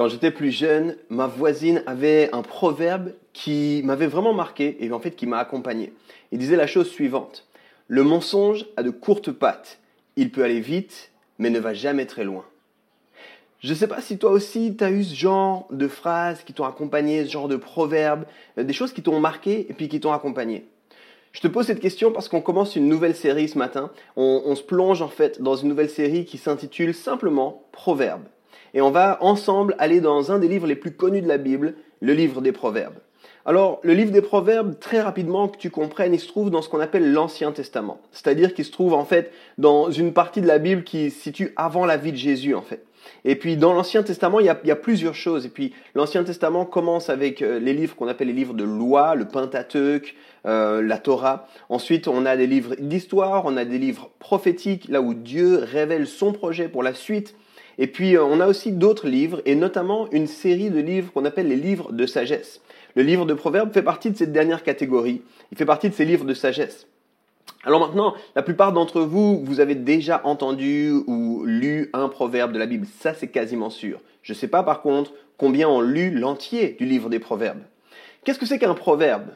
Quand 0.00 0.08
j'étais 0.08 0.30
plus 0.30 0.50
jeune, 0.50 0.96
ma 1.10 1.26
voisine 1.26 1.82
avait 1.84 2.30
un 2.32 2.40
proverbe 2.40 3.12
qui 3.34 3.82
m'avait 3.84 4.06
vraiment 4.06 4.32
marqué 4.32 4.82
et 4.82 4.90
en 4.92 4.98
fait 4.98 5.10
qui 5.10 5.26
m'a 5.26 5.36
accompagné. 5.36 5.92
Il 6.32 6.38
disait 6.38 6.56
la 6.56 6.66
chose 6.66 6.88
suivante. 6.88 7.46
Le 7.86 8.02
mensonge 8.02 8.64
a 8.78 8.82
de 8.82 8.88
courtes 8.88 9.30
pattes. 9.30 9.78
Il 10.16 10.30
peut 10.30 10.42
aller 10.42 10.60
vite, 10.60 11.10
mais 11.36 11.50
ne 11.50 11.58
va 11.58 11.74
jamais 11.74 12.06
très 12.06 12.24
loin. 12.24 12.46
Je 13.58 13.68
ne 13.68 13.74
sais 13.74 13.88
pas 13.88 14.00
si 14.00 14.16
toi 14.16 14.30
aussi 14.30 14.74
tu 14.74 14.82
as 14.82 14.90
eu 14.90 15.04
ce 15.04 15.14
genre 15.14 15.68
de 15.70 15.86
phrases 15.86 16.44
qui 16.44 16.54
t'ont 16.54 16.64
accompagné, 16.64 17.26
ce 17.26 17.30
genre 17.30 17.48
de 17.48 17.56
proverbes, 17.56 18.24
euh, 18.56 18.64
des 18.64 18.72
choses 18.72 18.94
qui 18.94 19.02
t'ont 19.02 19.20
marqué 19.20 19.66
et 19.68 19.74
puis 19.74 19.90
qui 19.90 20.00
t'ont 20.00 20.12
accompagné. 20.12 20.66
Je 21.32 21.42
te 21.42 21.46
pose 21.46 21.66
cette 21.66 21.80
question 21.80 22.10
parce 22.10 22.30
qu'on 22.30 22.40
commence 22.40 22.74
une 22.74 22.88
nouvelle 22.88 23.14
série 23.14 23.50
ce 23.50 23.58
matin. 23.58 23.90
On, 24.16 24.44
on 24.46 24.54
se 24.54 24.62
plonge 24.62 25.02
en 25.02 25.08
fait 25.08 25.42
dans 25.42 25.56
une 25.56 25.68
nouvelle 25.68 25.90
série 25.90 26.24
qui 26.24 26.38
s'intitule 26.38 26.94
simplement 26.94 27.64
Proverbes 27.72 28.24
et 28.74 28.80
on 28.80 28.90
va 28.90 29.18
ensemble 29.22 29.74
aller 29.78 30.00
dans 30.00 30.32
un 30.32 30.38
des 30.38 30.48
livres 30.48 30.66
les 30.66 30.76
plus 30.76 30.92
connus 30.92 31.22
de 31.22 31.28
la 31.28 31.38
Bible, 31.38 31.74
le 32.00 32.12
livre 32.12 32.40
des 32.40 32.52
Proverbes. 32.52 32.98
Alors, 33.46 33.80
le 33.82 33.94
livre 33.94 34.10
des 34.10 34.20
Proverbes, 34.20 34.78
très 34.78 35.00
rapidement, 35.00 35.48
que 35.48 35.56
tu 35.56 35.70
comprennes, 35.70 36.12
il 36.12 36.20
se 36.20 36.28
trouve 36.28 36.50
dans 36.50 36.60
ce 36.60 36.68
qu'on 36.68 36.80
appelle 36.80 37.12
l'Ancien 37.12 37.52
Testament. 37.52 38.00
C'est-à-dire 38.12 38.52
qu'il 38.52 38.64
se 38.64 38.70
trouve, 38.70 38.92
en 38.92 39.04
fait, 39.04 39.32
dans 39.56 39.90
une 39.90 40.12
partie 40.12 40.42
de 40.42 40.46
la 40.46 40.58
Bible 40.58 40.84
qui 40.84 41.10
se 41.10 41.20
situe 41.20 41.52
avant 41.56 41.86
la 41.86 41.96
vie 41.96 42.12
de 42.12 42.16
Jésus, 42.16 42.54
en 42.54 42.62
fait. 42.62 42.84
Et 43.24 43.36
puis, 43.36 43.56
dans 43.56 43.72
l'Ancien 43.72 44.02
Testament, 44.02 44.40
il 44.40 44.46
y, 44.46 44.50
a, 44.50 44.76
plusieurs 44.76 45.14
choses. 45.14 45.46
Et 45.46 45.48
puis, 45.48 45.72
l'Ancien 45.94 46.22
Testament 46.22 46.64
commence 46.64 47.10
avec 47.10 47.42
euh, 47.42 47.58
les 47.58 47.72
livres 47.72 47.96
qu'on 47.96 48.08
appelle 48.08 48.28
les 48.28 48.34
livres 48.34 48.54
de 48.54 48.64
loi, 48.64 49.14
le 49.14 49.26
Pentateuque, 49.26 50.14
euh, 50.46 50.82
la 50.82 50.98
Torah. 50.98 51.46
Ensuite, 51.68 52.08
on 52.08 52.26
a 52.26 52.36
des 52.36 52.46
livres 52.46 52.76
d'histoire, 52.78 53.44
on 53.46 53.56
a 53.56 53.64
des 53.64 53.78
livres 53.78 54.10
prophétiques, 54.18 54.88
là 54.88 55.00
où 55.00 55.14
Dieu 55.14 55.58
révèle 55.58 56.06
son 56.06 56.32
projet 56.32 56.68
pour 56.68 56.82
la 56.82 56.94
suite. 56.94 57.34
Et 57.80 57.86
puis, 57.86 58.14
euh, 58.14 58.22
on 58.22 58.40
a 58.40 58.46
aussi 58.46 58.72
d'autres 58.72 59.08
livres, 59.08 59.40
et 59.46 59.56
notamment 59.56 60.08
une 60.12 60.26
série 60.26 60.70
de 60.70 60.80
livres 60.80 61.12
qu'on 61.12 61.24
appelle 61.24 61.48
les 61.48 61.56
livres 61.56 61.92
de 61.92 62.06
sagesse. 62.06 62.60
Le 62.94 63.02
livre 63.02 63.24
de 63.24 63.32
Proverbes 63.32 63.72
fait 63.72 63.82
partie 63.82 64.10
de 64.10 64.16
cette 64.16 64.32
dernière 64.32 64.62
catégorie. 64.62 65.22
Il 65.50 65.56
fait 65.56 65.64
partie 65.64 65.88
de 65.88 65.94
ces 65.94 66.04
livres 66.04 66.26
de 66.26 66.34
sagesse. 66.34 66.86
Alors 67.64 67.80
maintenant, 67.80 68.14
la 68.36 68.42
plupart 68.42 68.72
d'entre 68.72 69.00
vous, 69.00 69.42
vous 69.44 69.60
avez 69.60 69.74
déjà 69.74 70.20
entendu 70.24 70.92
ou 71.06 71.44
lu 71.46 71.88
un 71.94 72.08
proverbe 72.08 72.52
de 72.52 72.58
la 72.58 72.66
Bible. 72.66 72.86
Ça, 73.00 73.14
c'est 73.14 73.28
quasiment 73.28 73.70
sûr. 73.70 74.00
Je 74.22 74.34
ne 74.34 74.36
sais 74.36 74.48
pas 74.48 74.62
par 74.62 74.82
contre 74.82 75.12
combien 75.38 75.68
ont 75.68 75.80
lu 75.80 76.10
l'entier 76.10 76.76
du 76.78 76.84
livre 76.84 77.08
des 77.08 77.18
proverbes. 77.18 77.62
Qu'est-ce 78.24 78.38
que 78.38 78.46
c'est 78.46 78.58
qu'un 78.58 78.74
proverbe? 78.74 79.28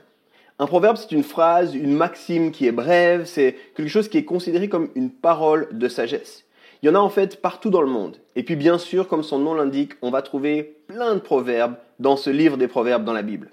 Un 0.58 0.66
proverbe, 0.66 0.96
c'est 0.96 1.12
une 1.12 1.24
phrase, 1.24 1.74
une 1.74 1.94
maxime 1.94 2.50
qui 2.50 2.66
est 2.66 2.72
brève, 2.72 3.24
c'est 3.24 3.56
quelque 3.74 3.88
chose 3.88 4.08
qui 4.08 4.18
est 4.18 4.24
considéré 4.24 4.68
comme 4.68 4.90
une 4.94 5.10
parole 5.10 5.68
de 5.72 5.88
sagesse. 5.88 6.44
Il 6.82 6.86
y 6.86 6.88
en 6.90 6.94
a 6.94 6.98
en 6.98 7.08
fait 7.08 7.40
partout 7.40 7.70
dans 7.70 7.80
le 7.80 7.88
monde. 7.88 8.16
Et 8.36 8.42
puis 8.42 8.56
bien 8.56 8.78
sûr, 8.78 9.08
comme 9.08 9.22
son 9.22 9.38
nom 9.38 9.54
l'indique, 9.54 9.92
on 10.02 10.10
va 10.10 10.22
trouver 10.22 10.76
plein 10.86 11.14
de 11.14 11.20
proverbes 11.20 11.76
dans 11.98 12.16
ce 12.16 12.30
livre 12.30 12.56
des 12.56 12.68
proverbes 12.68 13.04
dans 13.04 13.12
la 13.12 13.22
Bible. 13.22 13.50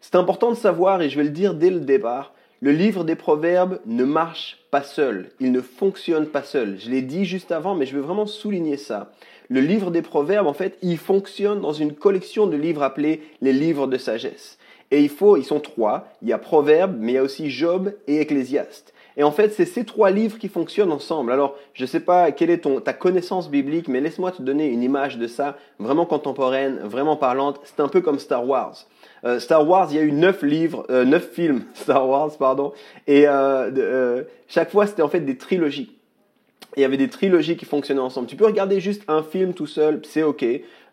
C'est 0.00 0.14
important 0.14 0.50
de 0.50 0.56
savoir, 0.56 1.02
et 1.02 1.10
je 1.10 1.16
vais 1.16 1.24
le 1.24 1.30
dire 1.30 1.54
dès 1.54 1.70
le 1.70 1.80
départ, 1.80 2.32
le 2.60 2.72
livre 2.72 3.04
des 3.04 3.14
proverbes 3.14 3.80
ne 3.86 4.04
marche 4.04 4.58
pas 4.70 4.82
seul, 4.82 5.30
il 5.40 5.52
ne 5.52 5.60
fonctionne 5.60 6.26
pas 6.26 6.42
seul. 6.42 6.76
Je 6.78 6.90
l'ai 6.90 7.02
dit 7.02 7.24
juste 7.24 7.52
avant, 7.52 7.74
mais 7.74 7.86
je 7.86 7.94
veux 7.94 8.02
vraiment 8.02 8.26
souligner 8.26 8.76
ça. 8.76 9.12
Le 9.48 9.60
livre 9.60 9.90
des 9.90 10.02
proverbes, 10.02 10.46
en 10.46 10.52
fait, 10.52 10.76
il 10.82 10.98
fonctionne 10.98 11.60
dans 11.60 11.72
une 11.72 11.94
collection 11.94 12.46
de 12.46 12.56
livres 12.56 12.82
appelés 12.82 13.22
les 13.40 13.52
livres 13.52 13.86
de 13.86 13.96
sagesse. 13.96 14.58
Et 14.90 15.02
il 15.02 15.08
faut, 15.08 15.36
ils 15.36 15.44
sont 15.44 15.60
trois. 15.60 16.08
Il 16.22 16.28
y 16.28 16.32
a 16.32 16.38
Proverbes, 16.38 16.96
mais 16.98 17.12
il 17.12 17.14
y 17.14 17.18
a 17.18 17.22
aussi 17.22 17.50
Job 17.50 17.94
et 18.06 18.20
Ecclésiaste. 18.20 18.94
Et 19.18 19.24
en 19.24 19.32
fait, 19.32 19.52
c'est 19.52 19.64
ces 19.64 19.84
trois 19.84 20.12
livres 20.12 20.38
qui 20.38 20.48
fonctionnent 20.48 20.92
ensemble. 20.92 21.32
Alors, 21.32 21.56
je 21.74 21.82
ne 21.82 21.88
sais 21.88 21.98
pas 21.98 22.30
quelle 22.30 22.50
est 22.50 22.62
ta 22.84 22.92
connaissance 22.92 23.50
biblique, 23.50 23.88
mais 23.88 24.00
laisse-moi 24.00 24.30
te 24.30 24.40
donner 24.40 24.68
une 24.68 24.82
image 24.82 25.18
de 25.18 25.26
ça, 25.26 25.58
vraiment 25.80 26.06
contemporaine, 26.06 26.78
vraiment 26.84 27.16
parlante. 27.16 27.60
C'est 27.64 27.80
un 27.80 27.88
peu 27.88 28.00
comme 28.00 28.20
Star 28.20 28.46
Wars. 28.46 28.86
Euh, 29.24 29.40
Star 29.40 29.68
Wars, 29.68 29.88
il 29.90 29.96
y 29.96 29.98
a 29.98 30.02
eu 30.02 30.12
neuf 30.12 30.42
livres, 30.42 30.86
euh, 30.88 31.04
neuf 31.04 31.30
films 31.32 31.64
Star 31.74 32.08
Wars, 32.08 32.30
pardon, 32.38 32.72
et 33.08 33.24
euh, 33.26 34.22
chaque 34.46 34.70
fois 34.70 34.86
c'était 34.86 35.02
en 35.02 35.08
fait 35.08 35.20
des 35.20 35.36
trilogies 35.36 35.98
il 36.76 36.82
y 36.82 36.84
avait 36.84 36.96
des 36.96 37.08
trilogies 37.08 37.56
qui 37.56 37.64
fonctionnaient 37.64 38.00
ensemble. 38.00 38.28
Tu 38.28 38.36
peux 38.36 38.46
regarder 38.46 38.78
juste 38.80 39.02
un 39.08 39.22
film 39.24 39.52
tout 39.52 39.66
seul, 39.66 40.00
c'est 40.04 40.22
ok. 40.22 40.44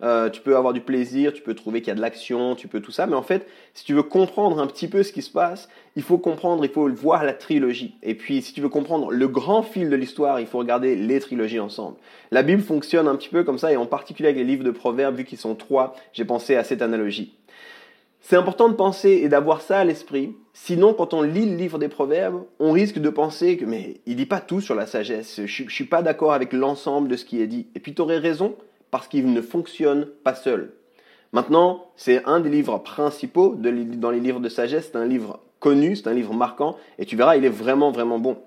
Euh, 0.01 0.29
tu 0.29 0.41
peux 0.41 0.55
avoir 0.55 0.73
du 0.73 0.81
plaisir, 0.81 1.33
tu 1.33 1.41
peux 1.41 1.53
trouver 1.53 1.81
qu'il 1.81 1.89
y 1.89 1.91
a 1.91 1.95
de 1.95 2.01
l'action, 2.01 2.55
tu 2.55 2.67
peux 2.67 2.79
tout 2.79 2.91
ça. 2.91 3.07
Mais 3.07 3.15
en 3.15 3.21
fait, 3.23 3.47
si 3.73 3.85
tu 3.85 3.93
veux 3.93 4.03
comprendre 4.03 4.59
un 4.59 4.67
petit 4.67 4.87
peu 4.87 5.03
ce 5.03 5.11
qui 5.11 5.21
se 5.21 5.31
passe, 5.31 5.69
il 5.95 6.03
faut 6.03 6.17
comprendre, 6.17 6.65
il 6.65 6.71
faut 6.71 6.89
voir 6.89 7.23
la 7.23 7.33
trilogie. 7.33 7.95
Et 8.03 8.15
puis, 8.15 8.41
si 8.41 8.53
tu 8.53 8.61
veux 8.61 8.69
comprendre 8.69 9.11
le 9.11 9.27
grand 9.27 9.63
fil 9.63 9.89
de 9.89 9.95
l'histoire, 9.95 10.39
il 10.39 10.47
faut 10.47 10.59
regarder 10.59 10.95
les 10.95 11.19
trilogies 11.19 11.59
ensemble. 11.59 11.97
La 12.31 12.43
Bible 12.43 12.61
fonctionne 12.61 13.07
un 13.07 13.15
petit 13.15 13.29
peu 13.29 13.43
comme 13.43 13.57
ça, 13.57 13.71
et 13.71 13.77
en 13.77 13.85
particulier 13.85 14.29
avec 14.29 14.39
les 14.39 14.45
livres 14.45 14.63
de 14.63 14.71
Proverbes, 14.71 15.15
vu 15.15 15.23
qu'ils 15.23 15.37
sont 15.37 15.55
trois, 15.55 15.95
j'ai 16.13 16.25
pensé 16.25 16.55
à 16.55 16.63
cette 16.63 16.81
analogie. 16.81 17.33
C'est 18.27 18.37
important 18.37 18.69
de 18.69 18.73
penser 18.73 19.21
et 19.23 19.29
d'avoir 19.29 19.61
ça 19.61 19.77
à 19.77 19.83
l'esprit. 19.83 20.35
Sinon, 20.51 20.95
quand 20.95 21.13
on 21.13 21.21
lit 21.21 21.45
le 21.45 21.55
livre 21.55 21.77
des 21.77 21.89
Proverbes, 21.89 22.43
on 22.59 22.71
risque 22.71 22.97
de 22.97 23.09
penser 23.11 23.55
que, 23.55 23.65
mais 23.65 24.01
il 24.07 24.15
dit 24.15 24.25
pas 24.25 24.39
tout 24.39 24.61
sur 24.61 24.73
la 24.73 24.87
sagesse. 24.87 25.41
Je, 25.45 25.63
ne 25.63 25.69
suis 25.69 25.83
pas 25.83 26.01
d'accord 26.01 26.33
avec 26.33 26.51
l'ensemble 26.51 27.07
de 27.07 27.17
ce 27.17 27.25
qui 27.25 27.39
est 27.39 27.45
dit. 27.45 27.67
Et 27.75 27.79
puis, 27.79 27.93
tu 27.93 28.01
aurais 28.01 28.17
raison, 28.17 28.55
parce 28.95 29.09
qu'il 29.09 29.33
ne 29.33 29.41
fonctionne 29.41 30.05
pas 30.23 30.35
seul. 30.35 30.71
Maintenant, 31.33 31.87
c'est 31.97 32.23
un 32.23 32.39
des 32.39 32.49
livres 32.49 32.77
principaux 32.77 33.53
dans 33.53 34.09
les 34.09 34.19
livres 34.21 34.39
de 34.39 34.47
sagesse. 34.47 34.91
C'est 34.93 34.97
un 34.97 35.05
livre 35.05 35.41
connu, 35.59 35.97
c'est 35.97 36.07
un 36.07 36.13
livre 36.13 36.33
marquant. 36.33 36.77
Et 36.97 37.05
tu 37.05 37.17
verras, 37.17 37.35
il 37.35 37.43
est 37.43 37.49
vraiment, 37.49 37.91
vraiment 37.91 38.19
bon 38.19 38.37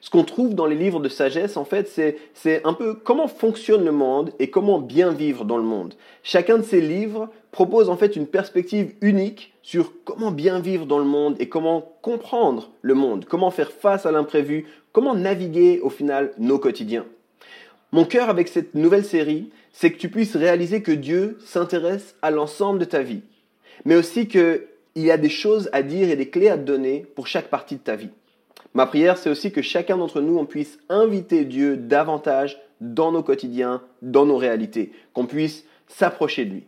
ce 0.00 0.10
qu'on 0.10 0.24
trouve 0.24 0.54
dans 0.54 0.66
les 0.66 0.76
livres 0.76 1.00
de 1.00 1.08
sagesse, 1.08 1.56
en 1.56 1.64
fait, 1.64 1.88
c'est 2.34 2.60
un 2.64 2.74
peu 2.74 2.94
comment 2.94 3.28
fonctionne 3.28 3.84
le 3.84 3.92
monde 3.92 4.30
et 4.38 4.50
comment 4.50 4.78
bien 4.78 5.10
vivre 5.10 5.44
dans 5.44 5.56
le 5.56 5.64
monde. 5.64 5.94
Chacun 6.22 6.58
de 6.58 6.62
ces 6.62 6.80
livres 6.80 7.28
propose 7.50 7.88
en 7.88 7.96
fait 7.96 8.14
une 8.14 8.26
perspective 8.26 8.94
unique 9.00 9.54
sur 9.62 9.92
comment 10.04 10.30
bien 10.30 10.60
vivre 10.60 10.86
dans 10.86 10.98
le 10.98 11.04
monde 11.04 11.36
et 11.40 11.48
comment 11.48 11.96
comprendre 12.02 12.70
le 12.82 12.94
monde, 12.94 13.24
comment 13.24 13.50
faire 13.50 13.72
face 13.72 14.06
à 14.06 14.12
l'imprévu, 14.12 14.66
comment 14.92 15.14
naviguer 15.14 15.80
au 15.80 15.90
final 15.90 16.32
nos 16.38 16.58
quotidiens. 16.58 17.06
Mon 17.92 18.04
cœur 18.04 18.28
avec 18.28 18.48
cette 18.48 18.74
nouvelle 18.74 19.04
série, 19.04 19.50
c'est 19.72 19.92
que 19.92 19.98
tu 19.98 20.08
puisses 20.08 20.36
réaliser 20.36 20.82
que 20.82 20.92
Dieu 20.92 21.38
s'intéresse 21.44 22.16
à 22.20 22.30
l'ensemble 22.30 22.78
de 22.80 22.84
ta 22.84 23.02
vie, 23.02 23.22
mais 23.84 23.94
aussi 23.94 24.26
qu'il 24.26 24.66
y 24.96 25.10
a 25.10 25.16
des 25.16 25.28
choses 25.28 25.70
à 25.72 25.82
dire 25.82 26.10
et 26.10 26.16
des 26.16 26.28
clés 26.28 26.48
à 26.48 26.58
te 26.58 26.64
donner 26.64 27.06
pour 27.14 27.26
chaque 27.26 27.48
partie 27.48 27.76
de 27.76 27.80
ta 27.80 27.94
vie. 27.94 28.10
Ma 28.74 28.86
prière, 28.86 29.16
c'est 29.16 29.30
aussi 29.30 29.52
que 29.52 29.62
chacun 29.62 29.96
d'entre 29.96 30.20
nous, 30.20 30.36
on 30.36 30.46
puisse 30.46 30.78
inviter 30.88 31.44
Dieu 31.44 31.76
davantage 31.76 32.60
dans 32.80 33.12
nos 33.12 33.22
quotidiens, 33.22 33.82
dans 34.02 34.26
nos 34.26 34.36
réalités, 34.36 34.92
qu'on 35.12 35.26
puisse 35.26 35.64
s'approcher 35.86 36.44
de 36.44 36.54
lui. 36.54 36.64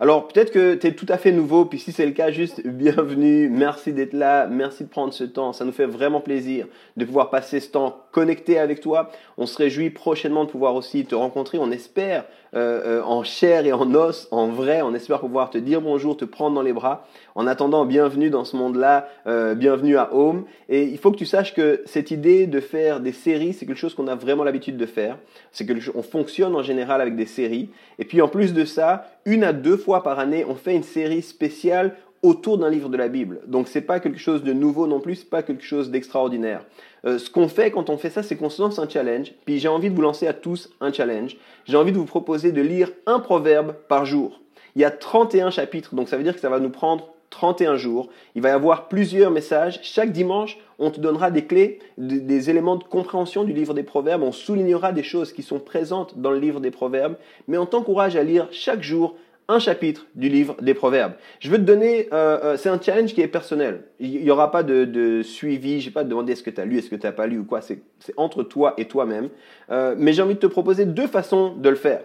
Alors 0.00 0.28
peut-être 0.28 0.50
que 0.50 0.74
tu 0.74 0.86
es 0.86 0.92
tout 0.92 1.06
à 1.10 1.18
fait 1.18 1.30
nouveau, 1.30 1.66
puis 1.66 1.78
si 1.78 1.92
c'est 1.92 2.06
le 2.06 2.12
cas, 2.12 2.30
juste 2.30 2.60
bienvenue, 2.66 3.50
merci 3.50 3.92
d'être 3.92 4.14
là, 4.14 4.46
merci 4.46 4.84
de 4.84 4.88
prendre 4.88 5.12
ce 5.12 5.24
temps, 5.24 5.52
ça 5.52 5.66
nous 5.66 5.72
fait 5.72 5.84
vraiment 5.84 6.22
plaisir 6.22 6.66
de 6.96 7.04
pouvoir 7.04 7.28
passer 7.28 7.60
ce 7.60 7.68
temps 7.68 8.00
connecté 8.12 8.58
avec 8.58 8.80
toi. 8.80 9.10
On 9.38 9.46
se 9.46 9.56
réjouit 9.56 9.90
prochainement 9.90 10.44
de 10.44 10.50
pouvoir 10.50 10.74
aussi 10.74 11.04
te 11.04 11.14
rencontrer, 11.14 11.58
on 11.58 11.70
espère 11.70 12.24
euh, 12.54 12.98
euh, 12.98 13.02
en 13.02 13.22
chair 13.22 13.64
et 13.64 13.72
en 13.72 13.94
os, 13.94 14.26
en 14.32 14.48
vrai, 14.48 14.82
on 14.82 14.92
espère 14.92 15.20
pouvoir 15.20 15.50
te 15.50 15.58
dire 15.58 15.80
bonjour, 15.80 16.16
te 16.16 16.24
prendre 16.24 16.56
dans 16.56 16.62
les 16.62 16.72
bras. 16.72 17.06
En 17.36 17.46
attendant, 17.46 17.84
bienvenue 17.84 18.28
dans 18.28 18.44
ce 18.44 18.56
monde-là, 18.56 19.08
euh, 19.28 19.54
bienvenue 19.54 19.96
à 19.96 20.12
Home. 20.12 20.44
Et 20.68 20.82
il 20.82 20.98
faut 20.98 21.12
que 21.12 21.16
tu 21.16 21.26
saches 21.26 21.54
que 21.54 21.82
cette 21.86 22.10
idée 22.10 22.48
de 22.48 22.58
faire 22.58 22.98
des 22.98 23.12
séries, 23.12 23.52
c'est 23.52 23.66
quelque 23.66 23.78
chose 23.78 23.94
qu'on 23.94 24.08
a 24.08 24.16
vraiment 24.16 24.42
l'habitude 24.42 24.76
de 24.76 24.86
faire. 24.86 25.16
C'est 25.52 25.64
que 25.64 25.72
on 25.94 26.02
fonctionne 26.02 26.56
en 26.56 26.62
général 26.62 27.00
avec 27.00 27.14
des 27.14 27.26
séries. 27.26 27.70
Et 28.00 28.04
puis 28.04 28.20
en 28.20 28.28
plus 28.28 28.52
de 28.52 28.64
ça, 28.64 29.06
une 29.24 29.44
à 29.44 29.52
deux 29.52 29.76
fois 29.76 30.02
par 30.02 30.18
année, 30.18 30.44
on 30.48 30.56
fait 30.56 30.74
une 30.74 30.82
série 30.82 31.22
spéciale 31.22 31.94
autour 32.22 32.58
d'un 32.58 32.68
livre 32.68 32.88
de 32.88 32.96
la 32.96 33.08
Bible. 33.08 33.40
Donc 33.46 33.68
c'est 33.68 33.80
pas 33.80 34.00
quelque 34.00 34.18
chose 34.18 34.42
de 34.42 34.52
nouveau 34.52 34.86
non 34.86 35.00
plus, 35.00 35.16
c'est 35.16 35.30
pas 35.30 35.42
quelque 35.42 35.64
chose 35.64 35.90
d'extraordinaire. 35.90 36.64
Euh, 37.06 37.18
ce 37.18 37.30
qu'on 37.30 37.48
fait 37.48 37.70
quand 37.70 37.88
on 37.88 37.96
fait 37.96 38.10
ça, 38.10 38.22
c'est 38.22 38.36
qu'on 38.36 38.50
se 38.50 38.60
lance 38.60 38.78
un 38.78 38.88
challenge. 38.88 39.32
Puis 39.46 39.58
j'ai 39.58 39.68
envie 39.68 39.90
de 39.90 39.94
vous 39.94 40.02
lancer 40.02 40.26
à 40.26 40.34
tous 40.34 40.70
un 40.80 40.92
challenge. 40.92 41.36
J'ai 41.64 41.76
envie 41.76 41.92
de 41.92 41.98
vous 41.98 42.04
proposer 42.04 42.52
de 42.52 42.60
lire 42.60 42.90
un 43.06 43.20
proverbe 43.20 43.74
par 43.88 44.04
jour. 44.04 44.40
Il 44.76 44.82
y 44.82 44.84
a 44.84 44.90
31 44.90 45.50
chapitres, 45.50 45.94
donc 45.94 46.08
ça 46.08 46.16
veut 46.16 46.22
dire 46.22 46.34
que 46.34 46.40
ça 46.40 46.50
va 46.50 46.60
nous 46.60 46.70
prendre 46.70 47.08
31 47.30 47.76
jours. 47.76 48.08
Il 48.34 48.42
va 48.42 48.50
y 48.50 48.52
avoir 48.52 48.88
plusieurs 48.88 49.30
messages. 49.30 49.80
Chaque 49.82 50.12
dimanche, 50.12 50.58
on 50.78 50.90
te 50.90 51.00
donnera 51.00 51.30
des 51.30 51.44
clés, 51.46 51.78
des 51.96 52.50
éléments 52.50 52.76
de 52.76 52.84
compréhension 52.84 53.44
du 53.44 53.52
livre 53.52 53.72
des 53.72 53.82
Proverbes. 53.82 54.22
On 54.22 54.32
soulignera 54.32 54.92
des 54.92 55.02
choses 55.02 55.32
qui 55.32 55.42
sont 55.42 55.58
présentes 55.58 56.18
dans 56.18 56.30
le 56.30 56.38
livre 56.38 56.60
des 56.60 56.70
Proverbes. 56.70 57.16
Mais 57.48 57.56
on 57.56 57.66
t'encourage 57.66 58.16
à 58.16 58.22
lire 58.22 58.48
chaque 58.50 58.82
jour 58.82 59.14
un 59.50 59.58
chapitre 59.58 60.06
du 60.14 60.28
livre 60.28 60.56
des 60.62 60.74
Proverbes. 60.74 61.14
Je 61.40 61.50
veux 61.50 61.58
te 61.58 61.62
donner, 61.62 62.08
euh, 62.12 62.38
euh, 62.44 62.56
c'est 62.56 62.68
un 62.68 62.80
challenge 62.80 63.14
qui 63.14 63.20
est 63.20 63.28
personnel. 63.28 63.82
Il 63.98 64.22
n'y 64.22 64.30
aura 64.30 64.50
pas 64.50 64.62
de, 64.62 65.22
suivi, 65.22 65.80
je 65.80 65.86
vais 65.86 65.92
pas 65.92 66.04
te 66.04 66.08
demander 66.08 66.32
est-ce 66.32 66.42
que 66.42 66.50
tu 66.50 66.60
as 66.60 66.64
lu, 66.64 66.78
est-ce 66.78 66.88
que 66.88 66.96
tu 66.96 67.06
n'as 67.06 67.12
pas 67.12 67.26
lu 67.26 67.38
ou 67.38 67.44
quoi. 67.44 67.60
C'est 67.60 67.80
entre 68.16 68.42
toi 68.42 68.74
et 68.78 68.86
toi-même. 68.86 69.28
Euh, 69.70 69.94
mais 69.98 70.12
j'ai 70.12 70.22
envie 70.22 70.34
de 70.34 70.40
te 70.40 70.46
proposer 70.46 70.84
deux 70.86 71.08
façons 71.08 71.54
de 71.54 71.68
le 71.68 71.76
faire. 71.76 72.02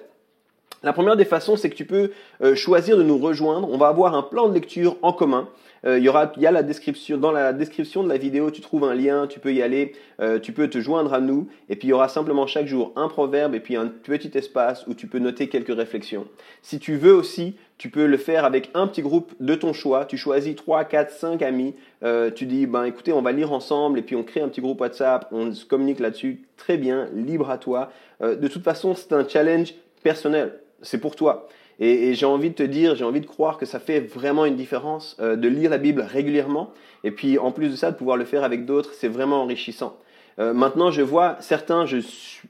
La 0.85 0.93
première 0.93 1.17
des 1.17 1.25
façons, 1.25 1.57
c'est 1.57 1.69
que 1.69 1.75
tu 1.75 1.85
peux 1.85 2.11
choisir 2.55 2.97
de 2.97 3.03
nous 3.03 3.17
rejoindre. 3.17 3.67
On 3.69 3.77
va 3.77 3.87
avoir 3.87 4.15
un 4.15 4.23
plan 4.23 4.47
de 4.47 4.53
lecture 4.53 4.95
en 5.01 5.11
commun. 5.11 5.49
Euh, 5.85 5.99
il 5.99 6.03
y 6.03 6.09
aura, 6.09 6.31
il 6.35 6.41
y 6.41 6.47
a 6.47 6.51
la 6.51 6.63
description, 6.63 7.17
dans 7.17 7.31
la 7.31 7.53
description 7.53 8.03
de 8.03 8.09
la 8.09 8.17
vidéo, 8.17 8.49
tu 8.49 8.61
trouves 8.61 8.83
un 8.83 8.95
lien, 8.95 9.27
tu 9.27 9.39
peux 9.39 9.53
y 9.53 9.61
aller, 9.61 9.93
euh, 10.19 10.39
tu 10.39 10.51
peux 10.51 10.67
te 10.67 10.79
joindre 10.79 11.13
à 11.13 11.19
nous, 11.19 11.47
et 11.69 11.75
puis 11.75 11.87
il 11.87 11.91
y 11.91 11.93
aura 11.93 12.07
simplement 12.07 12.47
chaque 12.47 12.65
jour 12.65 12.91
un 12.95 13.07
proverbe 13.07 13.53
et 13.53 13.59
puis 13.59 13.75
un 13.75 13.87
petit 13.87 14.31
espace 14.35 14.85
où 14.87 14.95
tu 14.95 15.07
peux 15.07 15.19
noter 15.19 15.47
quelques 15.47 15.75
réflexions. 15.75 16.25
Si 16.63 16.79
tu 16.79 16.95
veux 16.95 17.13
aussi, 17.13 17.55
tu 17.77 17.89
peux 17.89 18.07
le 18.07 18.17
faire 18.17 18.45
avec 18.45 18.71
un 18.73 18.87
petit 18.87 19.01
groupe 19.01 19.33
de 19.39 19.53
ton 19.53 19.73
choix. 19.73 20.05
Tu 20.05 20.17
choisis 20.17 20.55
3, 20.55 20.85
4, 20.85 21.11
5 21.11 21.41
amis. 21.41 21.75
Euh, 22.03 22.31
tu 22.31 22.45
dis, 22.45 22.65
ben 22.65 22.85
écoutez, 22.85 23.11
on 23.13 23.21
va 23.21 23.31
lire 23.31 23.51
ensemble 23.51 23.99
et 23.99 24.01
puis 24.01 24.15
on 24.15 24.23
crée 24.23 24.41
un 24.41 24.47
petit 24.47 24.61
groupe 24.61 24.79
WhatsApp. 24.81 25.27
On 25.31 25.53
se 25.53 25.65
communique 25.65 25.99
là-dessus. 25.99 26.41
Très 26.57 26.77
bien, 26.77 27.09
libre 27.13 27.49
à 27.49 27.57
toi. 27.57 27.91
de 28.21 28.47
toute 28.47 28.63
façon, 28.63 28.95
c'est 28.95 29.11
un 29.11 29.27
challenge 29.27 29.75
personnel. 30.01 30.53
C'est 30.85 30.99
pour 30.99 31.15
toi. 31.15 31.47
Et, 31.79 32.13
j'ai 32.13 32.25
envie 32.25 32.49
de 32.49 32.55
te 32.55 32.63
dire, 32.63 32.95
j'ai 32.95 33.03
envie 33.03 33.19
de 33.19 33.25
croire 33.25 33.57
que 33.57 33.65
ça 33.65 33.79
fait 33.79 33.99
vraiment 33.99 34.45
une 34.45 34.55
différence 34.55 35.17
euh, 35.19 35.35
de 35.35 35.47
lire 35.47 35.69
la 35.69 35.77
Bible 35.77 36.01
régulièrement. 36.01 36.71
Et 37.03 37.11
puis 37.11 37.37
en 37.37 37.51
plus 37.51 37.69
de 37.69 37.75
ça, 37.75 37.91
de 37.91 37.97
pouvoir 37.97 38.17
le 38.17 38.25
faire 38.25 38.43
avec 38.43 38.65
d'autres, 38.65 38.93
c'est 38.93 39.07
vraiment 39.07 39.41
enrichissant. 39.41 39.97
Euh, 40.39 40.53
maintenant, 40.53 40.91
je 40.91 41.01
vois 41.01 41.37
certains, 41.39 41.85
je, 41.85 41.99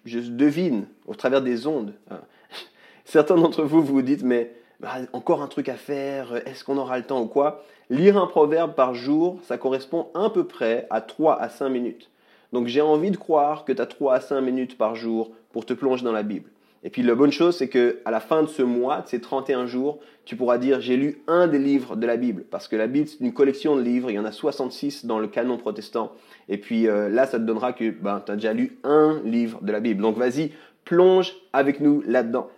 devine 0.05 0.85
au 1.07 1.15
travers 1.15 1.41
des 1.41 1.67
ondes. 1.67 1.93
Hein. 2.11 2.19
certains 3.05 3.35
d'entre 3.35 3.63
vous, 3.63 3.81
vous 3.81 3.95
vous 3.95 4.01
dites, 4.01 4.23
mais 4.23 4.51
bah, 4.79 4.93
encore 5.13 5.41
un 5.41 5.47
truc 5.47 5.69
à 5.69 5.75
faire, 5.75 6.35
est-ce 6.47 6.63
qu'on 6.63 6.77
aura 6.77 6.97
le 6.97 7.05
temps 7.05 7.21
ou 7.21 7.27
quoi? 7.27 7.63
Lire 7.89 8.17
un 8.17 8.27
proverbe 8.27 8.73
par 8.73 8.95
jour, 8.95 9.39
ça 9.43 9.57
correspond 9.57 10.07
à 10.13 10.29
peu 10.29 10.45
près 10.45 10.88
à 10.89 11.01
3 11.01 11.39
à 11.39 11.49
5 11.49 11.69
minutes. 11.69 12.09
Donc 12.53 12.67
j'ai 12.67 12.81
envie 12.81 13.11
de 13.11 13.17
croire 13.17 13.65
que 13.65 13.73
tu 13.73 13.81
as 13.81 13.85
3 13.85 14.15
à 14.15 14.19
5 14.21 14.41
minutes 14.41 14.77
par 14.77 14.95
jour 14.95 15.31
pour 15.51 15.65
te 15.65 15.73
plonger 15.73 16.03
dans 16.03 16.11
la 16.11 16.23
Bible. 16.23 16.49
Et 16.85 16.91
puis 16.91 17.01
la 17.01 17.15
bonne 17.15 17.31
chose, 17.31 17.57
c'est 17.57 17.67
qu'à 17.67 18.11
la 18.11 18.19
fin 18.19 18.43
de 18.43 18.47
ce 18.47 18.61
mois, 18.61 19.01
de 19.01 19.07
ces 19.07 19.19
31 19.19 19.65
jours, 19.65 19.97
tu 20.23 20.35
pourras 20.35 20.59
dire 20.59 20.81
j'ai 20.81 20.97
lu 20.97 21.19
un 21.27 21.47
des 21.47 21.57
livres 21.57 21.95
de 21.95 22.05
la 22.05 22.15
Bible. 22.15 22.45
Parce 22.51 22.67
que 22.67 22.75
la 22.75 22.85
Bible, 22.85 23.07
c'est 23.07 23.21
une 23.21 23.33
collection 23.33 23.75
de 23.75 23.81
livres. 23.81 24.11
Il 24.11 24.13
y 24.13 24.19
en 24.19 24.25
a 24.25 24.31
66 24.31 25.07
dans 25.07 25.17
le 25.17 25.27
canon 25.27 25.57
protestant. 25.57 26.11
Et 26.47 26.59
puis 26.59 26.87
euh, 26.87 27.09
là, 27.09 27.25
ça 27.25 27.39
te 27.39 27.43
donnera 27.43 27.73
que 27.73 27.89
ben, 27.89 28.21
tu 28.23 28.31
as 28.31 28.35
déjà 28.35 28.53
lu 28.53 28.77
un 28.83 29.19
livre 29.25 29.63
de 29.63 29.71
la 29.71 29.79
Bible. 29.79 29.99
Donc 30.03 30.15
vas-y, 30.15 30.51
plonge 30.83 31.33
avec 31.53 31.79
nous 31.79 32.03
là-dedans. 32.05 32.49